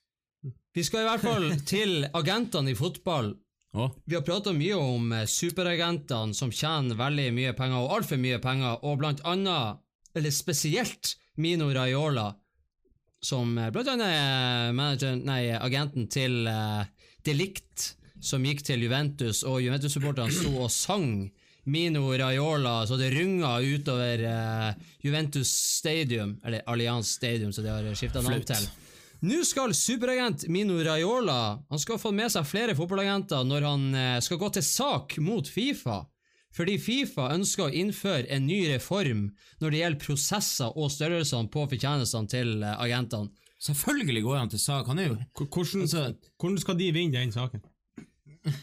[0.75, 3.33] Vi skal i hvert fall til agentene i fotball.
[3.75, 8.39] Vi har prata mye om eh, superagentene som tjener veldig mye penger, og altfor mye
[8.41, 9.83] penger, og blant annet,
[10.15, 12.31] eller spesielt, Mino Raiola,
[13.25, 16.85] som eh, blant annet er nei, agenten til uh,
[17.25, 21.25] Delict, som gikk til Juventus, og Juventus-supporterne sto og sang
[21.65, 27.97] Mino Raiola, så det runga utover uh, Juventus Stadium, eller Allianz Stadium, så de har
[27.97, 28.67] skifta navn til.
[29.25, 34.17] Nå skal superagent Mino Raiola Han skal få med seg flere fotballagenter når han uh,
[34.21, 36.03] skal gå til sak mot Fifa.
[36.55, 39.25] Fordi Fifa ønsker å innføre en ny reform
[39.59, 43.29] når det gjelder prosesser og størrelsene på fortjenestene til eh, agentene.
[43.65, 44.87] Selvfølgelig går han til sak.
[44.87, 47.61] Han er jo Hvordan, Altså- hvordan skal de vinne den saken?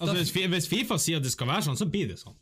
[0.00, 2.34] Altså, hvis, hvis Fifa sier at det skal være sånn, så blir det sånn.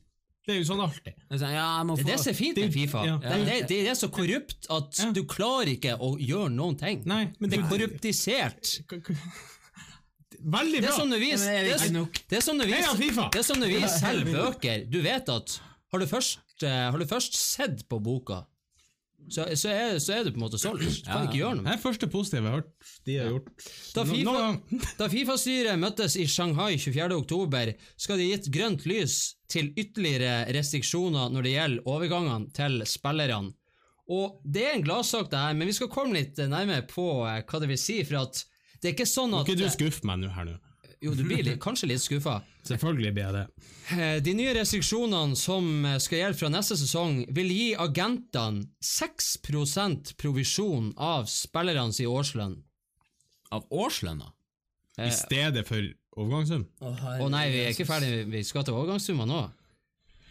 [0.46, 1.14] Det er jo sånn alltid.
[1.28, 3.04] Det er sånn, ja, Det er det som er fint med Fifa.
[3.06, 3.14] ja.
[3.22, 5.12] Det, det, det er så korrupt at Ja.
[5.14, 7.02] du klarer ikke å gjøre noen ting.
[7.06, 8.74] Nei, men det er det- korruptisert.
[10.46, 10.92] Veldig Det bra!
[10.92, 13.30] er som du viser er det det er, det er som når vi, Heia FIFA!
[13.34, 14.84] det er som når vi selger bøker.
[14.92, 15.56] Du vet at
[15.92, 18.44] har du først, eh, har du først sett på boka,
[19.26, 20.84] så, så, er, så er du på en måte solgt.
[20.86, 21.66] Du kan ikke gjøre noe.
[21.66, 23.48] Det er første positive jeg har hørt de har gjort.
[23.96, 27.16] Da FIFA-styret FIFA møttes i Shanghai 24.
[27.16, 29.16] oktober, skal de gitt grønt lys
[29.50, 33.54] til ytterligere restriksjoner når det gjelder overgangene til spillerne.
[34.14, 37.40] Og det er en gladsak, det her, men vi skal komme litt nærmere på eh,
[37.42, 38.44] hva det vil si, for at
[38.80, 40.56] det er ikke sånn at Må ikke du skuffe meg nå her nå?
[41.04, 42.38] Jo, du blir litt, kanskje litt skuffa.
[42.64, 43.66] Selvfølgelig blir jeg det.
[43.94, 49.28] Eh, De nye restriksjonene som eh, skal gjelde fra neste sesong, vil gi agentene 6
[50.16, 52.56] provisjon av spillernes i årslønn.
[53.52, 54.32] Av årslønna?
[55.04, 55.84] I stedet for
[56.16, 56.64] overgangssum.
[56.80, 59.42] Å nei, vi er ikke ferdig, vi skal til overgangssumma nå.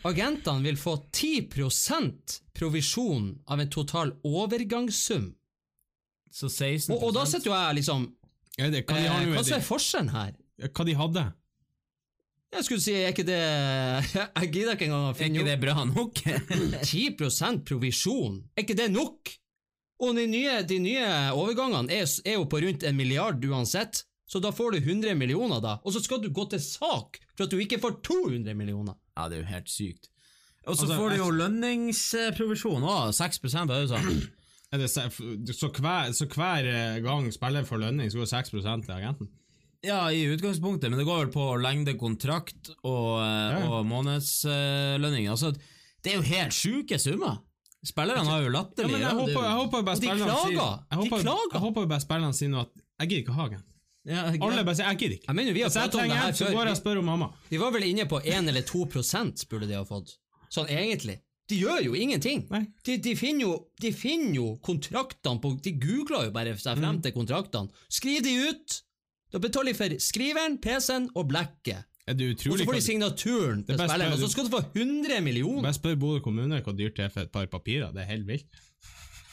[0.09, 5.31] Agentene vil få 10% provisjon av en total overgangssum.
[6.33, 8.09] Så 16 Og, og da sitter jo jeg liksom
[8.59, 10.35] Ja, det, hva, de har eh, Hva er forskjellen her?
[10.71, 11.23] hva de hadde?
[12.55, 13.39] Jeg skulle si, er ikke det
[14.15, 16.21] Jeg gidder ikke engang å finne Er ikke det bra nok?
[16.87, 19.33] 10 provisjon, er ikke det nok?
[20.05, 24.41] Og de nye, de nye overgangene er, er jo på rundt en milliard uansett, så
[24.43, 27.53] da får du 100 millioner da, og så skal du gå til sak for at
[27.53, 28.97] du ikke får 200 millioner.
[29.15, 30.09] ja, det er jo helt sykt.
[30.65, 33.11] Og så Altså, får du jo lønningsprovisjon òg.
[33.13, 34.07] 6 er det sånn.
[34.81, 39.29] Det, så, hver, så hver eh, gang spiller får lønning, så går 6 til agenten?
[39.85, 43.67] Ja, i utgangspunktet, men det går vel på lengde kontrakt og, eh, Ja, ja.
[43.69, 45.27] og månedslønning.
[45.29, 45.53] altså,
[46.03, 47.41] det er jo helt sjuke summer!
[47.85, 49.83] Spillerne har jo latterlig ja, jeg jeg håper
[51.85, 53.65] bare spillerne sier nå at jeg gidder ikke ha agent.
[54.09, 55.27] ja, Alle bare sier 'jeg gidder ikke'.
[55.27, 57.29] Jeg mener, vi har pratet om det her så går jeg og spør om mamma.
[57.49, 60.17] Vi var vel inne på 1 eller 2% burde de ha fått.
[60.49, 61.19] Sånn egentlig.
[61.49, 62.47] De gjør jo ingenting.
[62.85, 66.81] De, de, finner jo, de finner jo kontraktene på De googler jo bare seg Mm.
[66.83, 67.69] frem til kontraktene.
[67.89, 68.79] Skriv de ut!
[69.33, 71.83] Da betaler de for skriveren, PC-en og blekket.
[72.07, 75.21] Er Og så får de signaturen til spilleren, er og så skal du få 100
[75.25, 75.61] millioner!
[75.65, 77.91] Bare spør Bodø kommune hvor dyrt det er for et par papirer.
[77.93, 78.45] Det er helt vilt.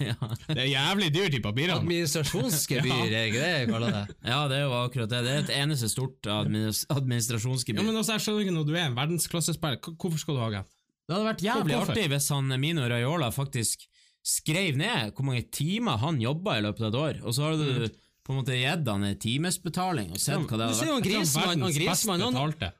[0.03, 0.15] Ja.
[0.49, 1.77] Det er jævlig dyrt, i papirene.
[1.79, 4.15] Administrasjonsgebyr, er ikke det kaller det?
[4.33, 5.21] ja, det er jo akkurat det.
[5.27, 7.79] Det er et eneste stort administ administrasjonsgebyr.
[7.79, 10.49] Ja, men også, jeg skjønner ikke når du er en verdensklassespiller, hvorfor skal du ha
[10.49, 10.73] agent?
[11.09, 13.89] Det hadde vært jævlig artig hvis han Mino Raiola faktisk
[14.23, 17.57] skrev ned hvor mange timer han jobba i løpet av et år, og så har
[17.59, 17.89] du
[18.23, 20.87] på en måte gitt han en timesbetaling og sett hva det Du hadde vært.
[20.87, 22.37] jo han Grismann, han,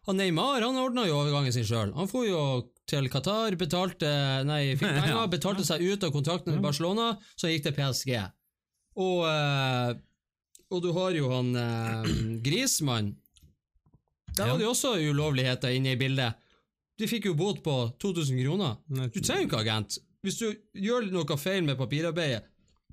[0.07, 1.91] han, Neymar han ordna jo overgangen sin sjøl.
[1.99, 2.45] Han for jo
[2.87, 4.13] til Qatar, betalte
[4.47, 5.27] Nei, fikk penger, Ja.
[5.27, 8.15] betalte seg ut av kontrakten med Barcelona, så gikk til PSG.
[9.03, 9.91] Og eh,
[10.71, 12.15] Og du har jo han eh,
[12.47, 13.17] Grismann.
[14.39, 16.39] Der var det også ulovligheter inne i bildet.
[17.03, 18.77] De fikk jo bot på 2000 kroner.
[18.87, 19.99] Du trenger jo ikke agent.
[20.23, 20.47] Hvis du
[20.79, 22.45] gjør noe feil med papirarbeidet,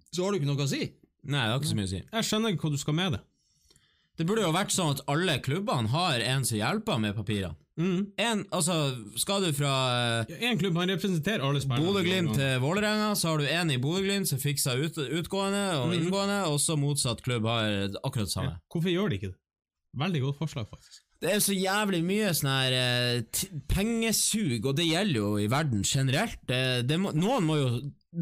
[0.09, 0.87] så har du ikke noe å si.
[1.29, 1.99] Nei, det har ikke så mye å si.
[2.01, 3.19] Jeg skjønner ikke hva du skal med det.
[4.19, 7.55] Det burde jo vært sånn at alle klubbene har en som hjelper med papirene.
[7.79, 7.99] Mm.
[8.19, 8.73] En, altså,
[9.15, 9.69] skal du fra
[10.27, 11.85] eh, En klubb han representerer alle spillerne.
[11.93, 16.41] Bodø-Glimt til Vålerenga, så har du en i Bodø-Glimt som fikser ut, utgående og inngående,
[16.51, 18.57] og så motsatt klubb har akkurat det samme.
[18.73, 19.39] Hvorfor gjør de ikke det?
[20.03, 21.05] Veldig godt forslag, faktisk.
[21.19, 25.81] Det er så jævlig mye sånn her eh, pengesug, og det gjelder jo i verden
[25.83, 26.39] generelt.
[26.47, 27.71] Det, det må, noen, må jo,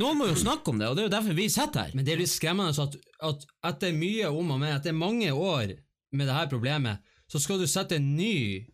[0.01, 1.93] noen må jo snakke om det, og det er jo derfor vi sitter her.
[1.93, 2.97] Men det er litt skremmende at,
[3.29, 5.75] at etter mye om og med, etter mange år
[6.17, 8.65] med det her problemet, så skal du sette en ny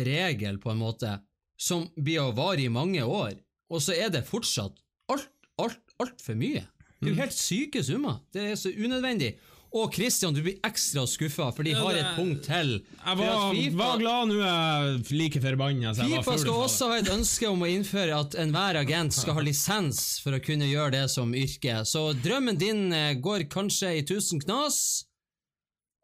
[0.00, 1.18] regel, på en måte,
[1.60, 3.36] som blir å vare i mange år,
[3.68, 4.80] og så er det fortsatt
[5.12, 5.28] alt,
[5.60, 6.64] alt, altfor mye.
[7.02, 8.20] Det er jo helt syke summer.
[8.32, 9.34] Det er så unødvendig.
[9.72, 12.74] Og Christian, du blir ekstra skuffa, for de Ja, har et punkt til.
[12.82, 16.58] Jeg var, FIFA- var glad nå er jeg like forbanna som jeg var Fifa skal
[16.66, 20.42] også ha et ønske om å innføre at enhver agent skal ha lisens for å
[20.44, 21.78] kunne gjøre det som yrke.
[21.88, 25.06] Så drømmen din eh, går kanskje i tusen knas.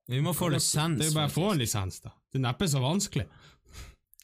[0.09, 0.97] Vi må få lisens.
[0.97, 2.15] Det er jo bare å få en lisens, da.
[2.33, 3.29] Det er neppe så vanskelig.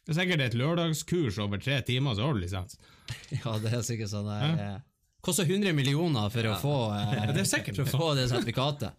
[0.04, 2.80] Det er sikkert et lørdagskurs over tre timer, så har du lisens.
[3.44, 4.76] Ja, det er sikkert sånn der eh,
[5.24, 8.96] Koster 100 millioner for å få ja, det For å få det sertifikatet.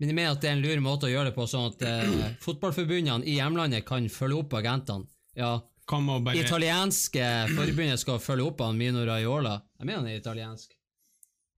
[0.00, 1.82] Men jeg mener at det er en lur måte å gjøre det på, sånn at
[1.86, 5.06] eh, fotballforbundene i hjemlandet kan følge opp agentene.
[5.38, 9.60] Ja, bare italienske forbundet skal følge opp han Mino Raiola.
[9.78, 10.72] Jeg mener han er italiensk.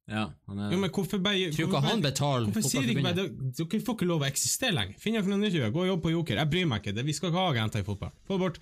[0.07, 0.71] Ja, han er...
[0.71, 3.27] Jo, men hvorfor bare Tror ikke han betaler Hvorfor sier ikke bare.
[3.59, 4.99] Dere får ikke lov å eksistere lenger.
[5.03, 5.75] Finn dere noe nytt å gjøre.
[5.75, 6.41] Gå og jobb på Joker.
[6.43, 6.95] Jeg bryr meg ikke.
[6.95, 8.13] Det- Vi skal ikke ha agenter i fotball.
[8.29, 8.61] Få det bort.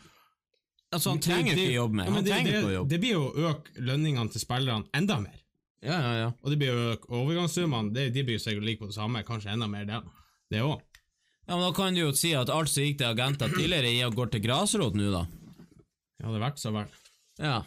[0.95, 2.11] Altså, han trenger Det- ikke jobbe mer.
[2.15, 2.89] Han det, trenger ikke å jobbe.
[2.89, 5.44] det blir jo å øke lønningene til spillerne enda mer.
[5.85, 6.29] Ja, ja, ja.
[6.43, 7.93] Og det blir jo overgangssummene.
[7.93, 10.01] Det- De blir sikkert like på det samme, kanskje enda mer det.
[10.51, 10.81] Det òg.
[11.47, 14.15] Ja, men Da kan du jo si at alt som gikk til agenter tidligere, i-
[14.15, 15.27] går til grasrot nå, da.
[16.21, 16.87] Ja, det har vært så vel.
[17.39, 17.63] Ja.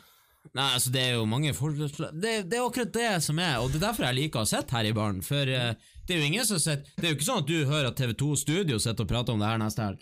[0.55, 3.67] Nei, altså det er jo mange forslag det, det er akkurat det som er, og
[3.69, 5.21] det er derfor jeg liker å sitte her i baren.
[5.21, 5.73] For uh,
[6.07, 7.97] det er jo ingen som sitter Det er jo ikke sånn at du hører at
[7.99, 9.99] TV2 Studio sitter og prater om det her neste helg.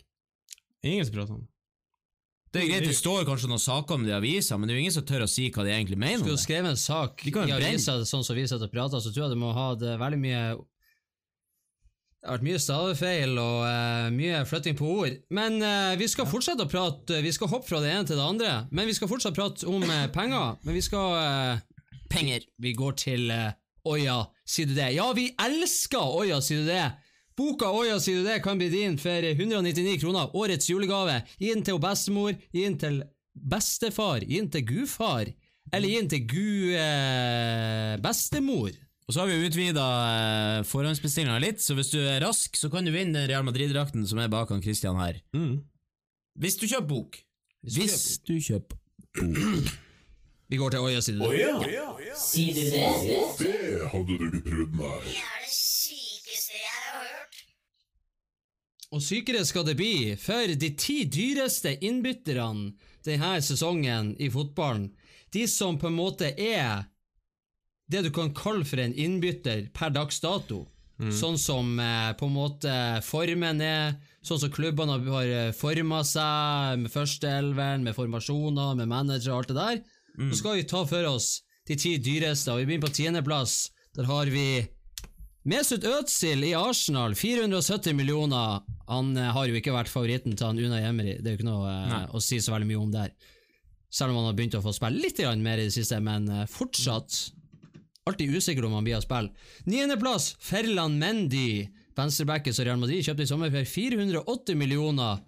[0.84, 1.49] Ingen som prater om det.
[2.55, 4.79] Det er greit, det står kanskje noen saker om det i avisa, men det er
[4.79, 6.45] jo ingen som tør å si hva de egentlig mener Skulle du det.
[6.45, 9.41] skrevet en sak i avisa sånn som vi sitter og prater, så tror jeg du
[9.43, 14.87] må ha det veldig mye Det har vært mye stavefeil og uh, mye flytting på
[15.03, 15.19] ord.
[15.35, 18.25] Men uh, vi skal fortsette å prate Vi skal hoppe fra det ene til det
[18.25, 18.53] andre.
[18.71, 20.55] Men vi skal fortsatt prate om uh, penger.
[20.65, 21.65] Men vi skal eh,
[22.09, 22.45] Penger.
[22.61, 23.51] Vi går til eh,
[23.85, 24.91] Oja, sier du det?
[24.95, 26.85] Ja, vi elsker Oja, sier du det?
[27.36, 30.32] Boka Oja, sier du det, kan bli din for 199 kroner.
[30.39, 31.19] Årets julegave.
[31.41, 33.02] Gi den til bestemor, gi den til
[33.36, 35.32] bestefar, gi den til gudfar.
[35.74, 36.48] Eller gi den til gu...
[36.80, 38.71] Eh, bestemor.
[39.06, 42.88] Og så har vi utvida eh, forhåndsbestillinga litt, så hvis du er rask, så kan
[42.88, 45.19] du vinne den Real Madrid-drakten som er bak han Christian her.
[45.36, 45.60] Mm.
[46.41, 47.19] Hvis du kjøper bok.
[47.76, 49.76] Hvis du kjøper bok.
[50.48, 52.15] Vi går til Oja, sier du det?
[52.21, 52.89] Sier du det?
[53.39, 55.08] Det hadde du ikke prøvd meg.
[55.08, 57.39] Det er det sykeste jeg har hørt.
[58.95, 62.71] Og sykere skal det bli, for de ti dyreste innbytterne
[63.03, 64.93] denne sesongen i fotballen,
[65.36, 66.86] de som på en måte er
[67.91, 70.63] det du kan kalle for en innbytter per dags dato,
[71.12, 76.79] sånn som eh, på en måte formen er, sånn som klubbene har eh, forma seg
[76.86, 79.81] med førsteelveren, med formasjoner, med manager og alt det der,
[80.31, 83.58] så skal vi ta for oss de ti dyreste, og vi begynner på tiendeplass.
[83.97, 84.63] Der har vi
[85.45, 88.63] Mesut Özil i Arsenal, 470 millioner.
[88.88, 91.45] Han eh, har jo ikke vært favoritten til han Una Emery, det er jo ikke
[91.51, 91.99] noe eh, Nei.
[92.10, 93.13] å si så veldig mye om der.
[93.93, 96.47] Selv om han har begynt å få spille litt mer i det siste, men eh,
[96.49, 97.19] fortsatt
[98.10, 99.29] alltid usikker om han blir å spille.
[99.69, 101.67] Niendeplass, Ferland Mendy.
[101.95, 105.21] Venstrebacken som Real Madrid kjøpte i sommer for 480 millioner.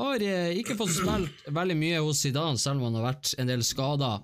[0.00, 3.62] Har ikke fått spilt veldig mye hos Zidane, selv om han har vært en del
[3.66, 4.16] skada.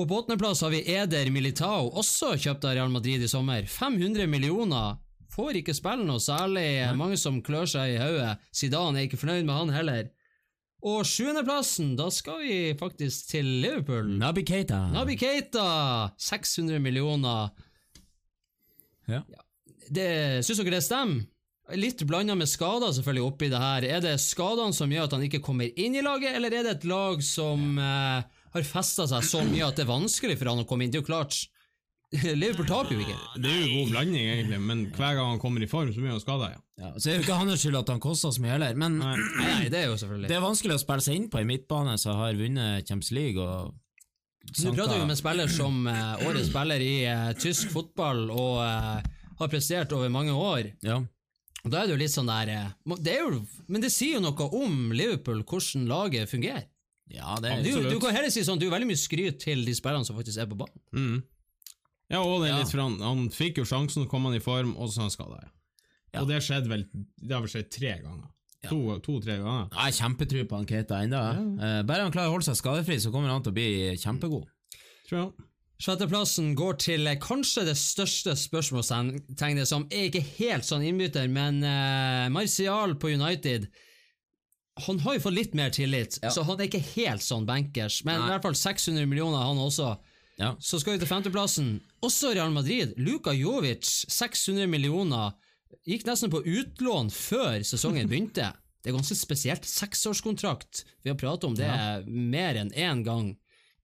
[0.00, 3.66] Og på åttendeplass har vi Eder Militao, også kjøpt av Real Madrid i sommer.
[3.68, 4.96] 500 millioner.
[5.30, 6.64] Får ikke spille noe særlig,
[6.96, 8.30] mange som klør seg i hodet.
[8.56, 10.08] Zidane er ikke fornøyd med han heller.
[10.80, 14.08] Og sjuendeplassen, da skal vi faktisk til Liverpool.
[14.22, 14.86] Nabi Keita.
[14.94, 15.66] Nabi Keita,
[16.16, 17.52] 600 millioner.
[19.10, 19.20] Ja.
[19.90, 20.08] Det,
[20.46, 21.28] Syns dere det stemmer?
[21.76, 23.84] Litt blanda med skader selvfølgelig oppi det her.
[23.86, 26.78] Er det skadene som gjør at han ikke kommer inn i laget, eller er det
[26.78, 30.62] et lag som eh, har festa seg så mye at det er vanskelig for han
[30.62, 30.92] å komme inn?
[30.92, 31.36] Det er jo klart,
[32.42, 33.18] Liverpool taper jo ikke.
[33.38, 36.14] Det er jo god blanding, egentlig, men hver gang han kommer i form, så blir
[36.14, 36.50] han skada.
[36.56, 36.62] Ja.
[36.80, 38.98] Ja, så er det jo ikke hans skyld at han koster så mye heller, men
[39.02, 39.14] Nei.
[39.38, 41.94] Nei, det er jo selvfølgelig det er vanskelig å spille seg inn på en midtbane
[42.00, 43.76] som har vunnet Champions League og
[44.40, 48.62] du prater jo med en spiller som eh, årets spiller i eh, tysk fotball og
[48.64, 49.10] eh,
[49.40, 50.70] har prestert over mange år.
[50.82, 50.96] Ja.
[51.60, 54.16] Og Da er det jo litt sånn der eh, det er jo, Men det sier
[54.16, 56.64] jo noe om Liverpool, hvordan laget fungerer.
[57.14, 59.74] Ja, det Du, du kan heller si sånn, du er veldig mye skryt til de
[59.76, 60.80] spillerne som faktisk er på banen.
[60.94, 61.22] Mm.
[62.10, 62.58] ja, og det er Ja.
[62.62, 65.40] litt for han, han fikk jo sjansen, kom han i form, og så han skada.
[65.42, 65.50] Ja.
[66.14, 66.22] Ja.
[66.24, 68.26] Og det skjedde vel Det har vel skjedd tre ganger.
[68.68, 69.68] To- To-tre ganger.
[69.70, 71.20] Jeg har kjempetro på han Keita ennå.
[71.60, 71.82] Ja.
[71.86, 74.44] bare han klarer å holde seg skadefri, så kommer han til å bli kjempegod.
[75.08, 75.46] Tror jeg.
[75.80, 81.62] Sjetteplassen går til eh, kanskje det største spørsmålstegnet, som er ikke helt sånn innbytter, men
[81.64, 83.68] uh, Martial på United
[84.86, 88.18] Han har jo fått litt mer tillit, så han er ikke helt sånn bankers, men
[88.20, 88.28] Nei.
[88.28, 89.94] i hvert fall 600 millioner, han også.
[90.40, 90.54] Ja.
[90.60, 91.74] Så skal vi til femteplassen.
[92.06, 92.94] Også Real Madrid.
[92.96, 95.34] Luka Jovic, 600 millioner.
[95.86, 98.48] Gikk nesten på utlån før sesongen begynte.
[98.80, 99.68] Det er ganske spesielt.
[99.68, 100.86] Seksårskontrakt.
[101.04, 101.68] Vi har pratet om det
[102.08, 103.34] mer enn én gang.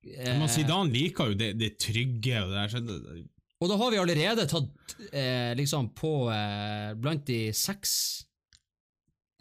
[0.06, 3.24] Men Zidane liker jo det, det trygge og det der.
[3.61, 8.26] Og da har vi allerede tatt eh, liksom på eh, blant de seks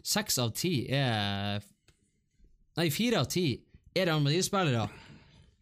[0.06, 1.64] Seks av ti er
[2.76, 3.46] Nei, fire av ti
[3.96, 4.84] er Real Madrid-spillere.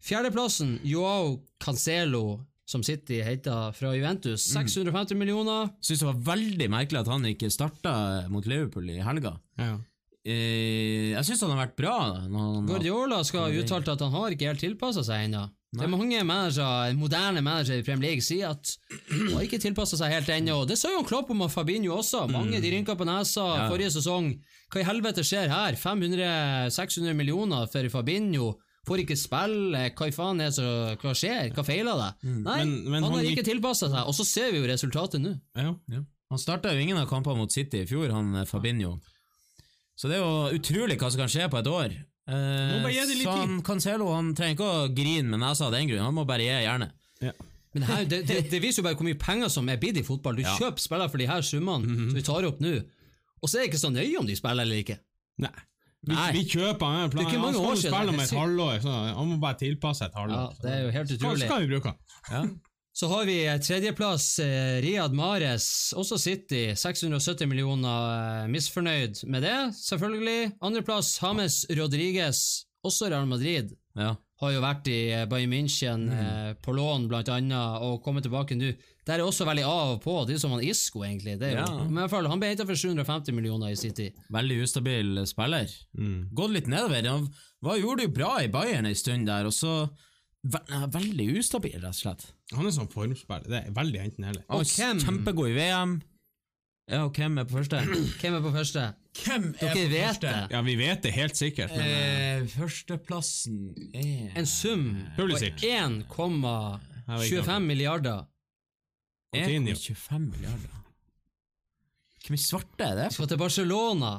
[0.05, 4.43] Fjerdeplassen, Joao Cancelo, som City heter, fra Juventus.
[4.51, 5.71] 650 millioner.
[5.79, 7.93] Syns det var veldig merkelig at han ikke starta
[8.29, 9.37] mot Liverpool i helga.
[9.61, 9.75] ja.
[10.25, 11.95] Eh, jeg syns han har vært bra.
[12.65, 15.43] Guardiola skal ha uttalt at han har ikke helt tilpassa seg ennå.
[15.75, 18.77] Det er mange managere, moderne managere i Premier League sier at
[19.11, 20.65] han har ikke tilpassa seg helt ennå.
[20.67, 22.25] Det sa jo Klopp om Fabinho også.
[22.31, 23.69] Mange de rynka på nesa Ja.
[23.69, 24.31] forrige sesong.
[24.71, 25.75] Hva i helvete skjer her?
[25.75, 28.53] 500-600 millioner for Fabinho.
[28.85, 29.89] Får ikke spille.
[29.97, 31.51] Hva faen er det som hva skjer?
[31.55, 32.09] Hva feiler det?
[32.29, 35.19] Nei, Men- men han han har ikke tilpassa seg, og så ser vi jo resultatet
[35.21, 35.39] nå.
[35.55, 35.73] Ja.
[36.29, 38.99] Han starta jo ingen av kampene mot City i fjor, han eh, Fabinho.
[39.97, 41.91] Så det er jo utrolig hva som kan skje på et år.
[42.27, 46.15] Eh, så han, Cancelo han trenger ikke å grine med nesa av den grunn, han
[46.17, 46.95] må bare gi jernet.
[47.75, 49.97] Men det, her, det, det, det viser jo bare hvor mye penger som er bidd
[49.99, 50.37] i fotball.
[50.39, 50.53] Du Ja.
[50.57, 52.71] kjøper spillere for de her summene som vi tar opp nå,
[53.43, 54.95] og så er det ikke så nøye om de spiller eller ikke.
[55.43, 55.51] Nei.
[56.05, 57.09] Vi, vi kjøper han.
[57.09, 60.21] Er Han skal jo spille om et halvår, så han må bare tilpasse et Ja,
[60.21, 60.57] halvår.
[60.61, 61.45] det er jo helt utrolig.
[61.49, 61.97] skal vi bruke han.
[62.31, 62.41] Ja.
[62.95, 65.65] Så har vi tredjeplass, eh, Riyad Mares,
[65.99, 66.69] også City.
[66.79, 70.53] 670 millioner, eh, misfornøyd med det, selvfølgelig.
[70.63, 73.73] Andreplass, James Rodriguez, også Real Madrid.
[73.99, 74.13] Ja.
[74.39, 76.19] Har jo vært i eh, Bayern München, Mm.
[76.19, 78.73] eh, på lån blant annet, og kommet tilbake nå.
[79.05, 80.15] Der er også veldig av og på.
[80.27, 81.37] Det er som han Isco, egentlig.
[81.39, 81.83] Det er jo, Ja.
[81.83, 84.11] Men i hvert fall, han ble henta for 750 millioner i City.
[84.31, 85.67] Veldig ustabil spiller.
[85.97, 86.29] Mm.
[86.33, 87.03] Gått litt nedover.
[87.07, 87.27] Han
[87.61, 89.89] var, gjorde det jo bra i Bayern en stund der, og så
[90.45, 92.27] Veldig ustabil, rett og slett.
[92.53, 93.47] Han er sånn formspiller.
[93.49, 94.43] Det er veldig enten-eller.
[94.53, 95.95] Og hvem- Kjempegod i VM.
[96.87, 97.79] Ja, og hvem er på første?
[98.21, 98.83] Hvem er på første?
[99.23, 100.35] Hvem Dere vet det.
[100.51, 104.85] Ja, vi vet det helt sikkert, men eh, Eh, førsteplassen er En sum
[105.17, 108.25] på 1,25 milliarder.
[109.33, 110.69] 1,25 milliarder.
[112.25, 113.07] Hvor mye svarte er det?
[113.09, 114.11] Vi Skal til Barcelona.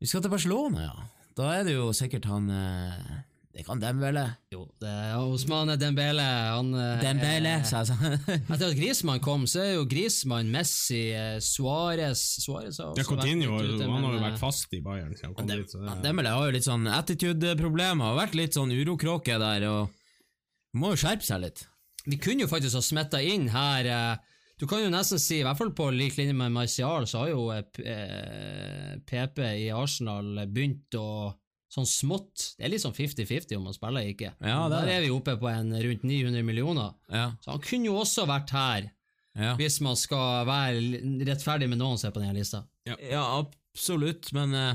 [0.00, 0.94] Vi skal til Barcelona, ja.
[1.36, 3.22] Da er det jo sikkert han eh,
[3.58, 4.22] Det kan Dembele.
[4.54, 6.22] Jo, det er Osmane Dembele.
[6.22, 8.12] Han, eh, Dembele, eh, sa jeg sånn.
[8.54, 13.06] Etter at Grismann kom, så er jo Grismann, Messi, eh, Suárez Suárez har ja, også
[13.08, 15.74] Coutinho vært litt ute, han har jo vært fast i Bayern kom dit.
[15.74, 20.78] Så det, Dembele har jo litt sånn attitude-problemer, har vært litt sånn urokråke der, og
[20.78, 21.64] må jo skjerpe seg litt.
[22.06, 25.44] Vi kunne jo faktisk ha smetta inn her eh, Du kan jo nesten si, i
[25.48, 30.94] hvert fall på lik linje med Martial, så har jo eh, PP i Arsenal begynt
[30.94, 31.34] å
[31.68, 34.30] sånn smått Det er litt sånn 50-50 om han spiller eller ikke.
[34.40, 36.94] Ja, det er Der er vi oppe på en rundt 900 millioner.
[37.12, 38.88] Ja, Så han kunne jo også vært her,
[39.36, 39.54] ja.
[39.60, 42.64] hvis man skal være rettferdig med noen som er på denne lista.
[42.86, 44.74] ja absolutt, men eh,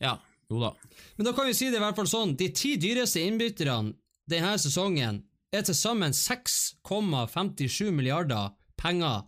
[0.00, 0.16] Ja,
[0.50, 0.72] jo da.
[1.16, 3.92] Men da kan vi si det i hvert fall sånn, de ti dyreste innbytterne
[4.28, 9.22] denne sesongen er til sammen 6,57 milliarder penger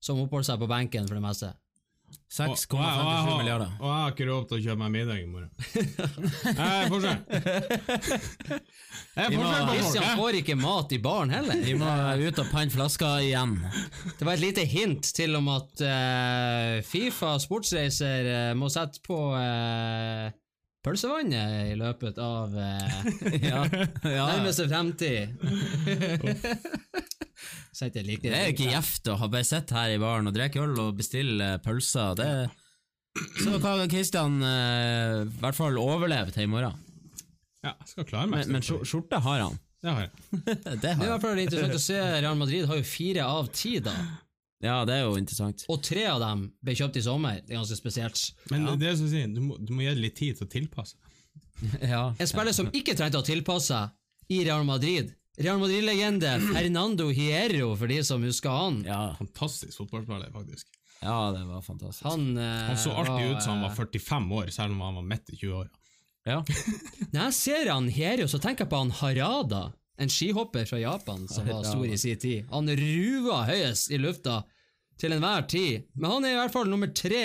[0.00, 1.50] som oppholder seg på benken for det meste.
[2.08, 3.70] Og- og jeg- og jeg 6,57 milliarder.
[3.80, 5.50] Og jeg har ikke råd til å kjøpe meg middag i morgen.
[5.58, 7.20] Det er forskjell.
[7.88, 9.70] Det er forskjell på folk.
[9.72, 11.62] Christian får ikke mat i baren heller.
[11.64, 11.88] Vi må
[12.28, 13.56] ut og panne flasker igjen.
[14.18, 19.18] Det var et lite hint til om at uh, Fifa sportsreiser uh, må sette på
[19.38, 20.28] eh,
[20.86, 22.96] pølsevannet i løpet av eh,
[23.50, 23.64] Ja,
[24.04, 24.26] ja.
[24.30, 25.34] nærmeste fremtid.
[27.78, 30.74] Det er jo ikke gjevt å ha bare sitte her i baren og drikke øl
[30.82, 32.16] og bestille pølser.
[32.18, 32.30] Det
[33.42, 36.74] Så kan Kristian eh, i hvert fall overleve til i morgen.
[37.64, 38.46] Ja, jeg skal klare meg.
[38.46, 39.58] Men, men skjorte har han.
[39.82, 40.10] Det har jeg.
[40.46, 41.98] Det Det er i har hvert fall interessant å se.
[41.98, 43.94] Real Madrid har jo fire av ti, da.
[44.64, 45.62] Ja, det er jo interessant.
[45.70, 47.36] Og tre av dem ble kjøpt i sommer.
[47.46, 48.22] Det er ganske spesielt.
[48.50, 50.48] Men det er som sier, si, du må, du må gi det litt tid til
[50.48, 50.98] å tilpasse.
[51.82, 52.14] Ja.
[52.18, 55.08] En spiller som ikke trengte å tilpasse seg i Real Madrid.
[55.38, 58.80] Real Madrid-legende Fernando Hierro, for de som husker han.
[58.86, 60.66] Ja, Fantastisk fotballspiller, faktisk.
[61.02, 62.04] ja, det var fantastisk.
[62.06, 64.98] Han, eh, Han så alltid ut som han eh, var 45 år, selv om han
[64.98, 65.70] var midt i 20-åra.
[66.28, 66.40] Ja.
[67.14, 69.62] Når jeg ser han Hierro, så tenker jeg på han Harada.
[69.98, 72.46] En skihopper fra Japan som var stor i sin tid.
[72.52, 74.42] Han ruva høyest i lufta
[74.98, 75.88] til enhver tid.
[75.94, 77.24] Men han er i hvert fall nummer tre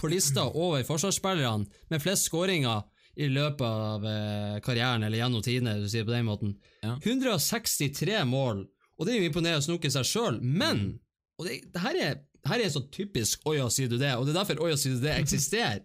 [0.00, 2.84] på lista over forsvarsspillerne med flest skåringer
[3.14, 6.56] i løpet av eh, karrieren, eller gjennom tidene, du sier det på den måten.
[6.82, 6.96] Ja.
[6.98, 8.64] 163 mål,
[8.98, 10.96] og det er jo imponerende å snoke seg sjøl, men
[11.38, 12.14] og det, det her er,
[12.46, 15.02] her er så typisk Oja, sier du det, og det er derfor Oja, sier du
[15.02, 15.80] det, eksisterer.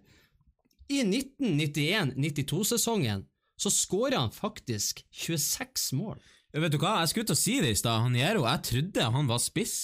[0.90, 3.26] I 1991-92-sesongen
[3.60, 6.20] så skåra han faktisk 26 mål.
[6.56, 8.06] Vet du hva, jeg skulle til å si det i stad.
[8.08, 9.76] Han Jero, jeg trodde han var spiss.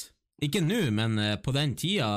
[0.44, 2.08] Ikke nå, men eh, på den tida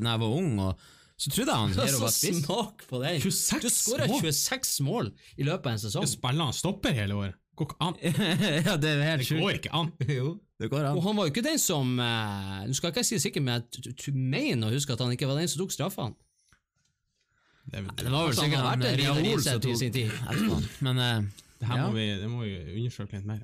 [0.00, 0.86] da jeg var ung, og
[1.18, 2.40] så trodde jeg han Jero var spiss.
[2.46, 3.20] smak på den!
[3.22, 6.08] 26 Du skåra 26 mål i løpet av en sesong.
[6.10, 7.38] Spiller han stopper hele året?
[7.58, 7.96] Går ikke an.
[8.68, 9.90] ja, det er helt Det går ikke an.
[10.18, 13.10] Jo, det går Og han var jo ikke den som eh, Nå skal ikke jeg
[13.10, 16.14] si sikkert, men jeg mener å huske at han ikke var den som tok straffene.
[17.68, 20.10] Det, er- Det var vel Altså, sikkert han vært en Raoul Raoul i sin tid.
[20.80, 21.22] Men uh,
[21.60, 21.86] det her Ja.
[21.88, 23.42] må vi, det må vi undersøke litt mer.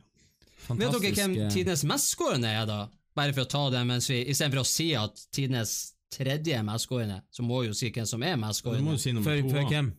[0.68, 2.78] Vet dere hvem eh, tidenes mestskårende er, da?
[3.14, 5.74] Bare for å ta det mens vi Istedenfor å si at tidenes
[6.14, 8.96] tredje er mestskårende, så må vi jo si hvem som er mestskårende.
[8.98, 9.92] si nummer For, for hvem?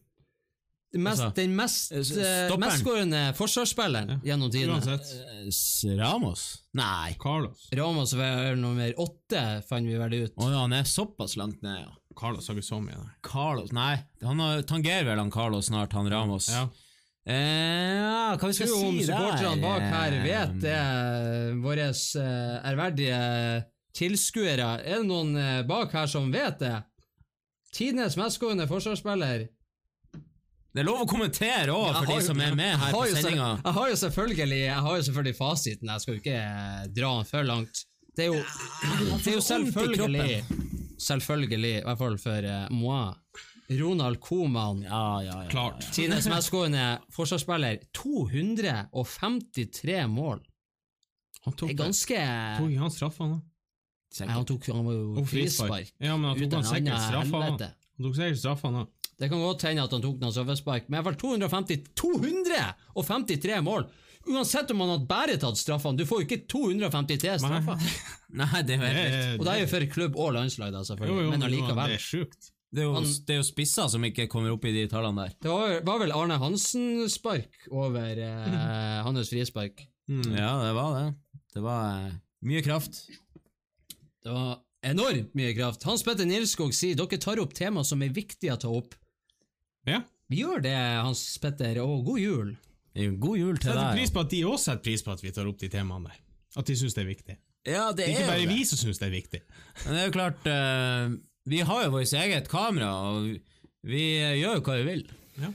[0.96, 4.80] Den mest, altså, den mest, eh, mestskårende forsvarsspilleren gjennom tidene.
[6.00, 6.44] Ramos?
[6.74, 7.16] Nei.
[7.20, 7.68] Carlos.
[7.76, 10.34] Ramos var nummer åtte, fant vi vel ut.
[10.40, 11.92] Å ja, han er såpass langt ned, ja.
[12.16, 13.12] Carlos har ikke så mye der.
[13.26, 13.94] Carlos Nei,
[14.24, 16.50] han tangerer vel han Carlos snart, han Ramos.
[16.54, 16.66] Ja.
[17.26, 19.16] Eh, ja, hva vi skal Tror om si der?
[19.18, 20.76] supporterne bak her Eh, vet det,
[21.64, 23.22] våre eh, ærverdige
[23.98, 24.68] tilskuere.
[24.86, 26.76] Er det noen eh, bak her som vet det?
[27.76, 29.48] Tidenes mestskårende forsvarsspiller.
[30.76, 33.50] Det er lov å kommentere òg, for de som er med her på sendinga.
[33.64, 37.12] Jeg har jo selvfølgelig Jeg har jo selvfølgelig fasiten, jeg skal jo ikke eh, dra
[37.18, 37.86] den for langt.
[38.16, 38.42] Det er jo,
[39.24, 43.14] det er jo selvfølgelig Selvfølgelig, i hvert fall for uh, moi,
[43.70, 44.84] Ronald Koman.
[44.86, 45.50] Ja, ja, ja.
[45.50, 45.88] Klart.
[45.96, 47.78] Tidenes mestskårende forsvarsspiller.
[47.98, 50.40] 253 mål.
[51.46, 52.18] Han Det tok, er ganske
[52.58, 53.40] tok ikke han straffa, da?
[54.16, 55.92] Nei, han tok han var jo frispark.
[56.00, 57.60] Ja, men han tok han sikkert straffa, han.
[57.62, 58.88] Han tok sikkert straffa, han.
[59.16, 63.62] Det kan godt hende at han tok noen straffespark, men i hvert fall 250 253
[63.64, 63.84] mål!
[64.26, 67.86] Uansett om han hadde bare tatt straffene, du får jo ikke 253 straffer.
[68.42, 69.40] Nei, det er jo helt vilt.
[69.40, 71.94] Og det er jo for klubb og landslag, da, selvfølgelig, jo, jo, men allikevel.
[71.94, 72.52] det er sjukt.
[72.76, 75.28] Det er, jo, Han- det er jo spisser som ikke kommer opp i de tallene
[75.28, 75.36] der.
[75.46, 79.86] Det var, var vel Arne Hansen-spark over eh, hans frispark.
[80.12, 80.26] Mm.
[80.36, 81.06] Ja, det var det.
[81.56, 82.18] Det var eh,
[82.50, 83.00] mye kraft.
[84.26, 85.86] Det var enormt mye kraft.
[85.88, 88.98] Hans Petter Nilskog sier dere tar opp tema som er viktige å ta opp.
[89.88, 90.02] Ja.
[90.28, 92.52] Vi gjør det, Hans Petter, og god jul.
[92.96, 93.98] God jul til Setter deg.
[94.00, 96.14] pris på at de også setter pris på at vi tar opp de temaene.
[96.56, 97.36] At de syns det er viktig.
[97.68, 98.50] Ja, det Det er ikke bare det.
[98.56, 99.42] vi som syns det er viktig.
[99.86, 101.18] Men det er jo klart, eh,
[101.52, 103.38] vi har jo vårt eget kamera, og
[103.84, 105.04] vi, eh, gjør jo hva vi vil.
[105.42, 105.50] Ja.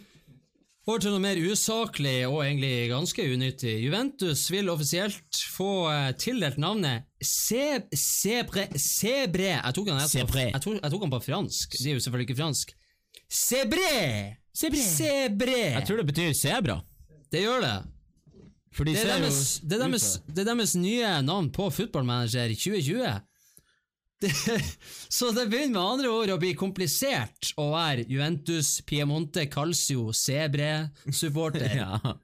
[0.91, 3.76] Over til noe mer usaklig og egentlig ganske unyttig.
[3.84, 10.47] Juventus vil offisielt få eh, tildelt navnet Se- Sebre Sebre Jeg tok han, jeg, Sebre.
[10.51, 11.76] jeg, tok, jeg tok han på fransk.
[11.78, 12.74] Det er jo selvfølgelig ikke fransk.
[13.30, 14.36] Sebre!
[14.53, 15.59] Sebre!
[15.78, 16.80] Jeg tror det betyr sebra.
[17.31, 17.78] Det gjør det.
[18.74, 22.07] For de Det er, deres, det, er deres, det er deres nye navn på Football
[22.07, 23.20] Manager 2020.
[24.22, 24.31] det,
[25.18, 31.70] så det begynner med andre ord å bli komplisert å være Juventus, Piemonte, Calcio, Sebre-supporter.
[31.81, 32.16] Ja.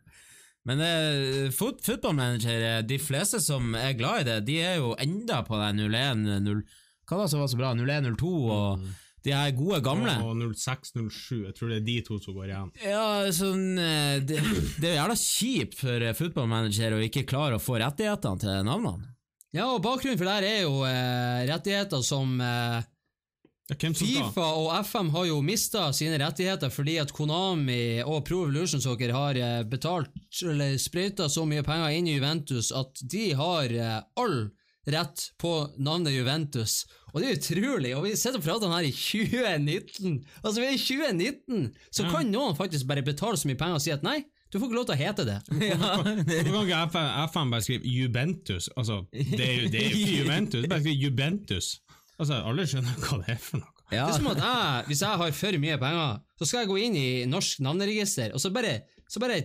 [0.67, 4.97] Men eh, fot fotballmanager, eh, de fleste som er glad i det, de er jo
[4.99, 6.65] enda på den 01-0
[7.07, 7.71] Hva var det som var så bra?
[7.79, 8.89] 01-02 og
[9.27, 10.14] de her gode gamle.
[10.22, 12.72] Og 06-07, jeg tror det er de to som går igjen.
[12.87, 14.41] Ja, sånn eh, Det,
[14.79, 19.12] det er jævla kjipt for eh, fotballmanager å ikke klare å få rettighetene til navnene.
[19.57, 22.85] Ja, og bakgrunnen for det her er jo eh, rettigheter som eh?
[23.66, 29.11] Fifa og FM har jo mista sine rettigheter fordi at Konami og Pro Evolution Soccer
[29.11, 30.12] har eh, betalt
[30.47, 34.39] eller sprøyta så mye penger inn i Juventus at de har eh, all
[34.87, 36.84] rett på navnet Juventus.
[37.12, 40.18] Og det er utrolig, og vi sitter og prater om her i 2019!
[40.43, 41.68] Altså, vi er i 2019!
[41.91, 44.20] Så kan noen faktisk bare betale så mye penger og si at nei,
[44.53, 45.39] du får ikke lov til å hete det.
[45.80, 48.68] Hvorfor kan ikke FM bare skrive Juventus?
[48.76, 51.72] Altså, det er jo, det er jo ikke Juventus, bare skriv Juventus.
[52.16, 53.72] Altså, alle skjønner hva det er for noe.
[53.91, 56.78] Det er som at jeg, hvis jeg har for mye penger, så skal jeg gå
[56.82, 58.80] inn i norsk navneregister, og så bare,
[59.11, 59.43] så bare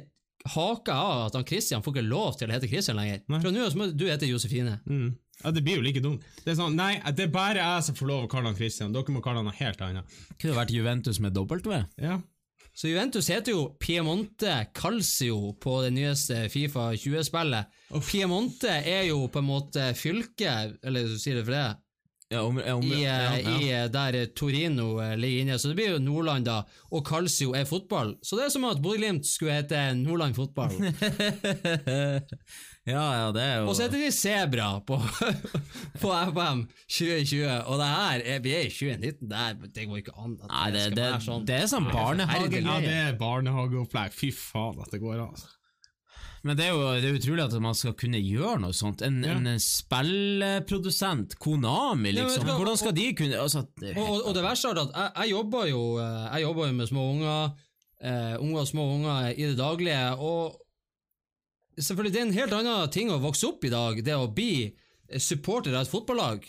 [0.49, 3.21] haker jeg av at han Christian får ikke lov til å hete Christian lenger.
[3.29, 3.41] Nei.
[3.43, 4.79] Fra nå av må du hete Josefine.
[4.89, 5.11] Mm.
[5.43, 6.25] Ja, Det blir jo like dumt.
[6.43, 8.93] Det er sånn, Nei, det er bare jeg som får lov å kalle han Christian.
[8.93, 10.19] Dere må kalle han noe helt annet.
[10.37, 11.83] Kunne det vært Juventus med W?
[12.01, 12.19] Ja.
[12.73, 17.67] Så Juventus heter jo Piemonte Calcio på det nyeste Fifa 20-spillet.
[18.07, 21.65] Piemonte er jo på en måte fylket, eller du sier det for det,
[22.31, 23.55] Ja, om, ja, om, i, ja, eh, ja.
[23.59, 25.57] i eh, der Torino eh, ligger inne.
[25.59, 26.61] Så det blir jo Nordland, da.
[26.95, 28.13] Og Calcio er fotball.
[28.23, 30.71] Så det er som at Bodø-Glimt skulle hete Nordland Fotball.
[32.89, 34.97] ja, ja, det er jo Og så heter de Sebra på,
[36.01, 40.01] på FM 2020, og det her er, vi er i 2019, det, er, det går
[40.01, 40.38] ikke an.
[40.41, 41.45] At Nei, det, skal det, være sånn.
[41.45, 44.15] det er sånn Ja, det er barnehageopplegg.
[44.17, 45.34] Fy faen at det går an.
[45.36, 45.51] altså.
[46.41, 49.03] Men det er jo det er utrolig at man skal kunne gjøre noe sånt.
[49.05, 49.36] En, Ja.
[49.38, 52.47] en spillprodusent, Konami, liksom.
[52.49, 55.11] Ja, Hvordan skal de kunne altså, det, Og, og, og det verste er at jeg,
[55.21, 57.53] jeg jobber jo eh, Jeg jobber jo med små unger,
[58.01, 60.57] eh, unger og små unger i det daglige, og
[61.78, 64.53] selvfølgelig det er en helt annen ting å vokse opp i dag, det å bli
[64.67, 66.45] eh, supporter av et fotballag.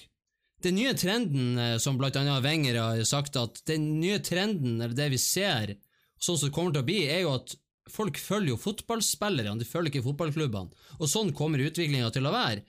[0.63, 4.95] Den nye trenden, eh, som blant annet Wenger har sagt, at den nye trenden, eller
[4.99, 5.77] det vi ser,
[6.23, 7.57] sånn som det kommer til å bli, er jo at
[7.91, 10.87] folk følger jo fotballspillerne, de følger ikke fotballklubbene.
[11.01, 12.63] Og sånn kommer utviklinga til å være.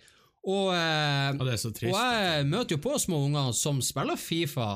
[0.49, 1.93] Og eh, er så trist.
[1.93, 4.75] og jeg møter jo på små unger som spiller Fifa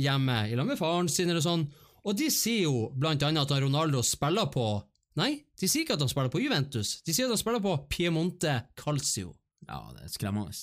[0.00, 1.66] hjemme, i lag med faren sin eller sånn,
[2.04, 4.66] og de sier jo blant annet at Ronaldo spiller på
[5.18, 7.74] Nei, de sier ikke at han spiller på Juventus, de sier at han spiller på
[7.90, 9.34] Piemonte Calcio.
[9.68, 10.54] Ja, det er skremmende.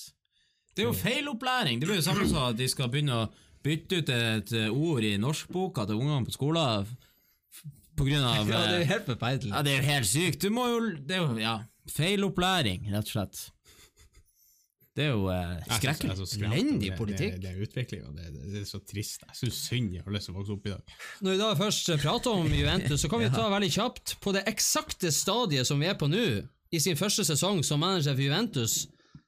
[0.72, 1.80] Det er jo feilopplæring.
[1.80, 3.30] Det blir jo samme som at de skal begynne å
[3.62, 6.86] bytte ut et eh, ord i norskboka til ungene på skolen
[7.96, 9.52] på grunn av Ja, det er eh, jo helt forferdelig.
[9.52, 10.44] Ja, det er jo helt sykt.
[10.44, 11.56] Du må jo Det er jo ja,
[11.92, 13.42] feilopplæring, rett og slett.
[14.92, 16.12] Det er jo eh, skrekkelig.
[16.98, 17.36] politikk.
[17.38, 19.24] Det, det er utvikling, og det, det, det er så trist.
[19.24, 20.96] Jeg syns synd i alle som vokser opp i dag.
[21.24, 24.44] Når vi da først prater om Juventus, så kan vi ta veldig kjapt på det
[24.52, 26.26] eksakte stadiet som vi er på nå,
[26.72, 28.76] i sin første sesong som manager for Juventus,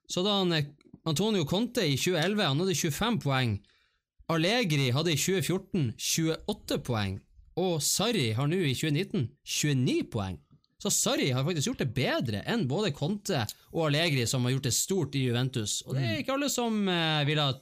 [0.09, 0.69] så da han eh,
[1.09, 3.57] Antonio Conte i 2011 han hadde 25 poeng,
[4.33, 7.19] Allegri hadde i 2014 28 poeng,
[7.61, 10.39] og Sarri har nå i 2019 29 poeng.
[10.85, 14.67] Så Sarri har faktisk gjort det bedre enn både Conte og Allegri, som har gjort
[14.69, 15.79] det stort i Juventus.
[15.89, 17.55] Og det er ikke alle som eh, vil ha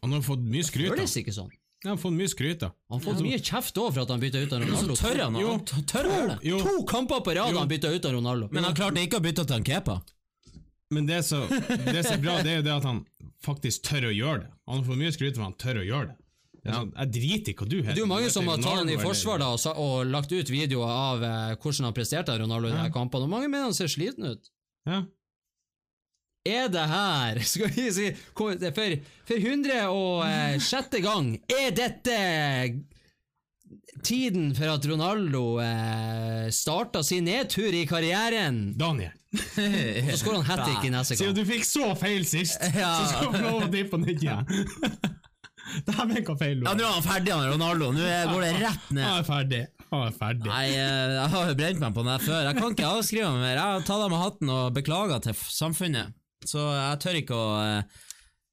[0.00, 0.88] Han har fått mye skryt.
[0.94, 1.50] Føles ikke sånn.
[1.84, 2.60] Han har fått mye skryt.
[2.62, 2.70] da.
[2.88, 4.96] Han har fått mye kjeft òg for at han bytta ut av Ronaldo.
[5.00, 5.50] Tør han Jo.
[5.52, 6.38] han tør han det?
[6.48, 8.48] Jo, To kamper på rad har han bytta ut av Ronaldo.
[8.52, 10.00] Men han klarte ikke å bytte til en kepa.
[10.90, 13.04] men det som det som er bra, det er jo det at han
[13.44, 14.50] faktisk tør å gjøre det.
[14.68, 16.16] Han har fått mye skryt for at han tør å gjøre det.
[16.68, 17.94] Er sånn, jeg driter i hva du heter.
[17.94, 20.52] Det er jo mange som har tatt han i forsvar da, og, og lagt ut
[20.52, 23.76] videoer av eh, hvordan han presterte Ronaldo i denne kampen kampene, og mange mener han
[23.76, 24.50] ser sliten ut.
[24.88, 25.04] Ja.
[26.48, 28.56] Er det her Skal vi si For,
[29.28, 30.70] for 106.
[31.04, 32.16] gang Er dette
[34.00, 38.72] tiden for at Ronaldo eh, starta sin nedtur i karrieren?
[38.78, 39.12] Daniel,
[40.10, 42.94] Så skårer han hat trick i neste siden du fikk så feil sist, Ja.
[42.96, 45.20] så skal du få lov å på nytt igjen.
[45.86, 47.90] Det her med hva feil Ja, nå er han ferdig, han Ronaldo.
[47.96, 49.04] Nå går det rett ned.
[49.06, 49.62] Han er ferdig.
[49.90, 50.50] Han er ferdig.
[50.50, 52.44] Nei, eh, jeg har jo brent meg på den her før.
[52.46, 53.56] Jeg kan ikke avskrive meg mer.
[53.56, 56.14] Jeg har tatt av meg hatten og beklaga til samfunnet.
[56.46, 57.48] Så jeg tør ikke å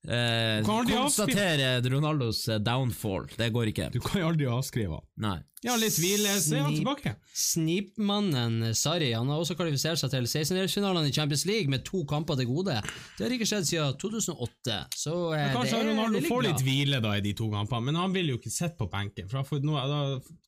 [0.08, 3.28] eh, eh, Hva har de konstatere Ronaldos eh, downfall.
[3.38, 3.90] Det går ikke.
[3.94, 5.06] Du kan jo aldri avskrive han.
[5.28, 5.38] Nei.
[5.66, 7.16] Ja, litt hvile, så er han tilbake.
[7.34, 12.38] Snipmannen Sarri han har også kvalifisert seg til 16-delsfinalene i Champions League med to kamper
[12.40, 12.78] til gode.
[13.18, 16.64] Det har ikke skjedd siden 2008, så eh, Men kanskje det er Ronaldo får litt
[16.68, 19.42] hvile da i de to kampene, men han vil jo ikke sitte på benken, for
[19.42, 20.00] da, får, nå, da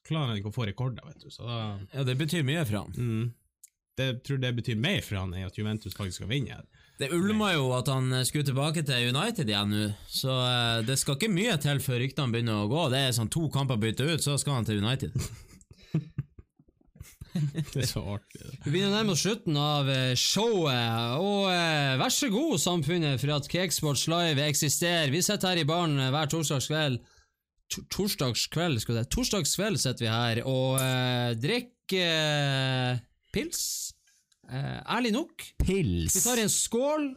[0.07, 1.33] klarer han ikke å få rekorder, vet du.
[1.33, 1.59] Så da,
[1.95, 2.93] Ja, det betyr mye for han.
[2.95, 3.27] mm,
[3.99, 6.61] det tror det betyr mer for han enn at Juventus faktisk skal vinne.
[6.99, 11.15] Det ulma jo at han skulle tilbake til United igjen nå, så eh, det skal
[11.15, 12.89] ikke mye til før ryktene begynner å gå.
[12.91, 15.15] Det er sånn to kamper bytta ut, så skal han til United.
[17.29, 18.41] Det er så artig.
[18.65, 23.21] Vi begynner å nærme oss slutten av eh, showet, og eh, vær så god, samfunnet,
[23.21, 25.13] for at Cakesports Live eksisterer.
[25.13, 26.99] Vi sitter her i baren hver hver torsdagskveld.
[27.69, 32.97] Torsdags torsdagskveld, skal det Torsdagskveld sitter vi her og eh, drikker
[33.33, 33.63] pils.
[34.49, 35.45] Eh, ærlig nok.
[35.63, 36.15] Pils.
[36.15, 37.11] Vi tar en skål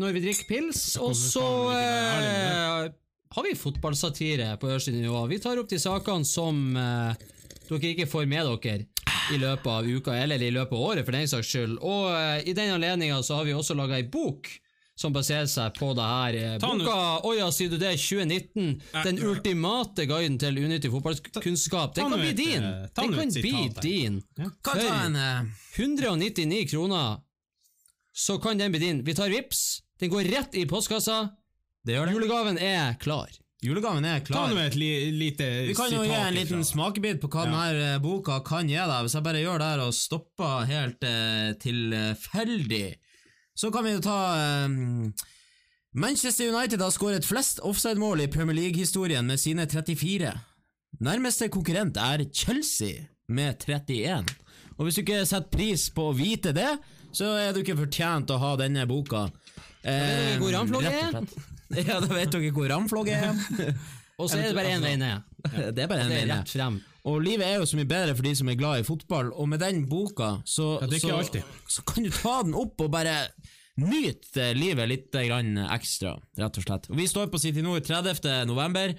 [0.00, 1.44] når vi drikker pils, og så
[1.76, 2.86] eh,
[3.34, 5.26] har vi fotballsatire på øverste nivå.
[5.30, 7.26] Vi tar opp de sakene som eh,
[7.68, 8.86] dere ikke får med dere
[9.28, 11.76] i løpet av uka, eller i løpet av året, for den saks skyld.
[11.84, 14.48] Og eh, i den anledninga så har vi også laga ei bok
[14.98, 16.36] som baserer seg på det her.
[16.38, 16.58] Eh.
[16.58, 16.96] Boka
[17.28, 18.80] Oja, sier du det, 2019.
[19.06, 21.94] Den ultimate guiden til unyttig fotballkunnskap.
[21.94, 22.64] Den kan bli din.
[22.66, 24.20] eh, Den kan bli din.
[24.36, 25.42] For ta en eh,
[25.78, 27.20] 199 kroner,
[28.12, 29.04] så kan den bli din.
[29.06, 29.82] Vi tar vips.
[30.00, 31.28] Den går rett i postkassa.
[31.86, 32.14] Det gjør det.
[32.18, 33.30] Julegaven er klar.
[33.62, 34.48] Julegaven er klar.
[34.48, 34.88] Ta med nå et li,
[35.18, 37.54] lite Vi kan jo gi en liten smakebit på hva Ja.
[37.70, 38.98] denne boka kan gi deg.
[39.06, 42.84] Hvis jeg bare gjør det her og stopper helt eh, tilfeldig,
[43.58, 44.18] så kan vi jo ta
[44.66, 45.12] um,
[45.98, 50.30] Manchester United har skåret flest offside-mål i Premier League-historien med sine 34.
[51.02, 54.30] Nærmeste konkurrent er Chelsea med 31.
[54.78, 56.70] Og hvis du ikke setter pris på å vite det,
[57.10, 59.26] så er du ikke fortjent å ha denne boka.
[59.82, 61.32] dere hvor ramflogget rett og.
[61.82, 63.74] Ja, da vet dere hvor ramflogget er.
[64.18, 65.26] Og så er det bare én vei ned.
[65.74, 66.86] Det er bare en Det vei ned.
[67.06, 69.48] Og livet er jo så mye bedre for de som er glad i fotball, og
[69.48, 71.44] med den boka så, Ja, så,
[71.78, 73.28] så kan du ta den opp og bare
[73.78, 76.90] nyte livet litt grann ekstra, rett og slett.
[76.90, 78.26] Og vi står på City Nord 30.
[78.50, 78.96] november,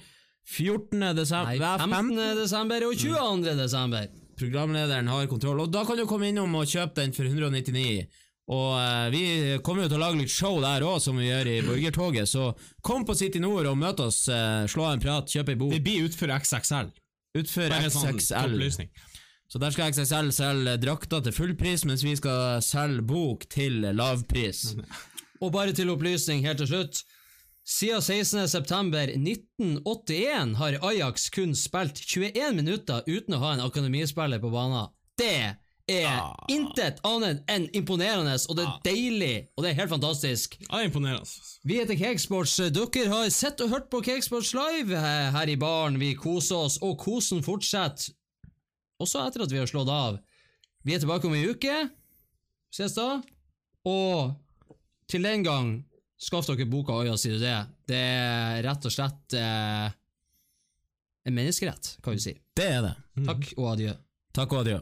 [0.50, 0.96] 14.
[1.02, 2.40] Nei, desember, 15.
[2.40, 3.54] desember og 22.
[3.60, 4.08] desember.
[4.40, 8.08] Programlederen har kontroll, og da kan du komme innom og kjøpe den for 199.
[8.50, 9.24] Og eh, vi
[9.62, 12.48] kommer jo til å lage litt show der òg, som vi gjør i Borgertoget, så
[12.82, 15.76] kom på City Nord og møt oss, eh, slå en prat, kjøp ei bok.
[15.76, 16.90] Det blir utfor XXL.
[17.38, 18.90] Utfor Bare sånn XXL.
[19.50, 24.76] Så der skal XXL selge drakter til fullpris, mens vi skal selge bok til lavpris.
[25.44, 27.02] Og bare til opplysning helt til slutt.
[27.70, 28.48] Siden 16.
[28.50, 34.90] september 1981 har Ajax kun spilt 21 minutter uten å ha en akademispiller på banen.
[35.20, 35.54] Det
[35.90, 36.22] er
[36.52, 40.56] intet annet enn imponerende, og det er deilig, og det er helt fantastisk.
[40.62, 41.50] Ja, det er imponerende.
[41.68, 42.56] Vi heter Cakesports.
[42.76, 45.02] Dere har sett og hørt på Cakesports live
[45.36, 46.00] her i baren.
[46.02, 48.14] Vi koser oss, og kosen fortsetter
[49.00, 50.20] også etter at vi har slått av.
[50.84, 51.76] Vi er tilbake om ei uke.
[52.74, 53.20] Ses da.
[53.88, 54.36] Og
[55.10, 55.72] til den gang,
[56.20, 57.58] skaff dere boka Øya, sier du det.
[57.90, 59.88] Det er rett og slett eh,
[61.26, 62.36] en menneskerett, kan vi si.
[62.56, 62.94] Det er det.
[63.26, 63.96] Takk og adjø.
[64.36, 64.80] Takk og adjø.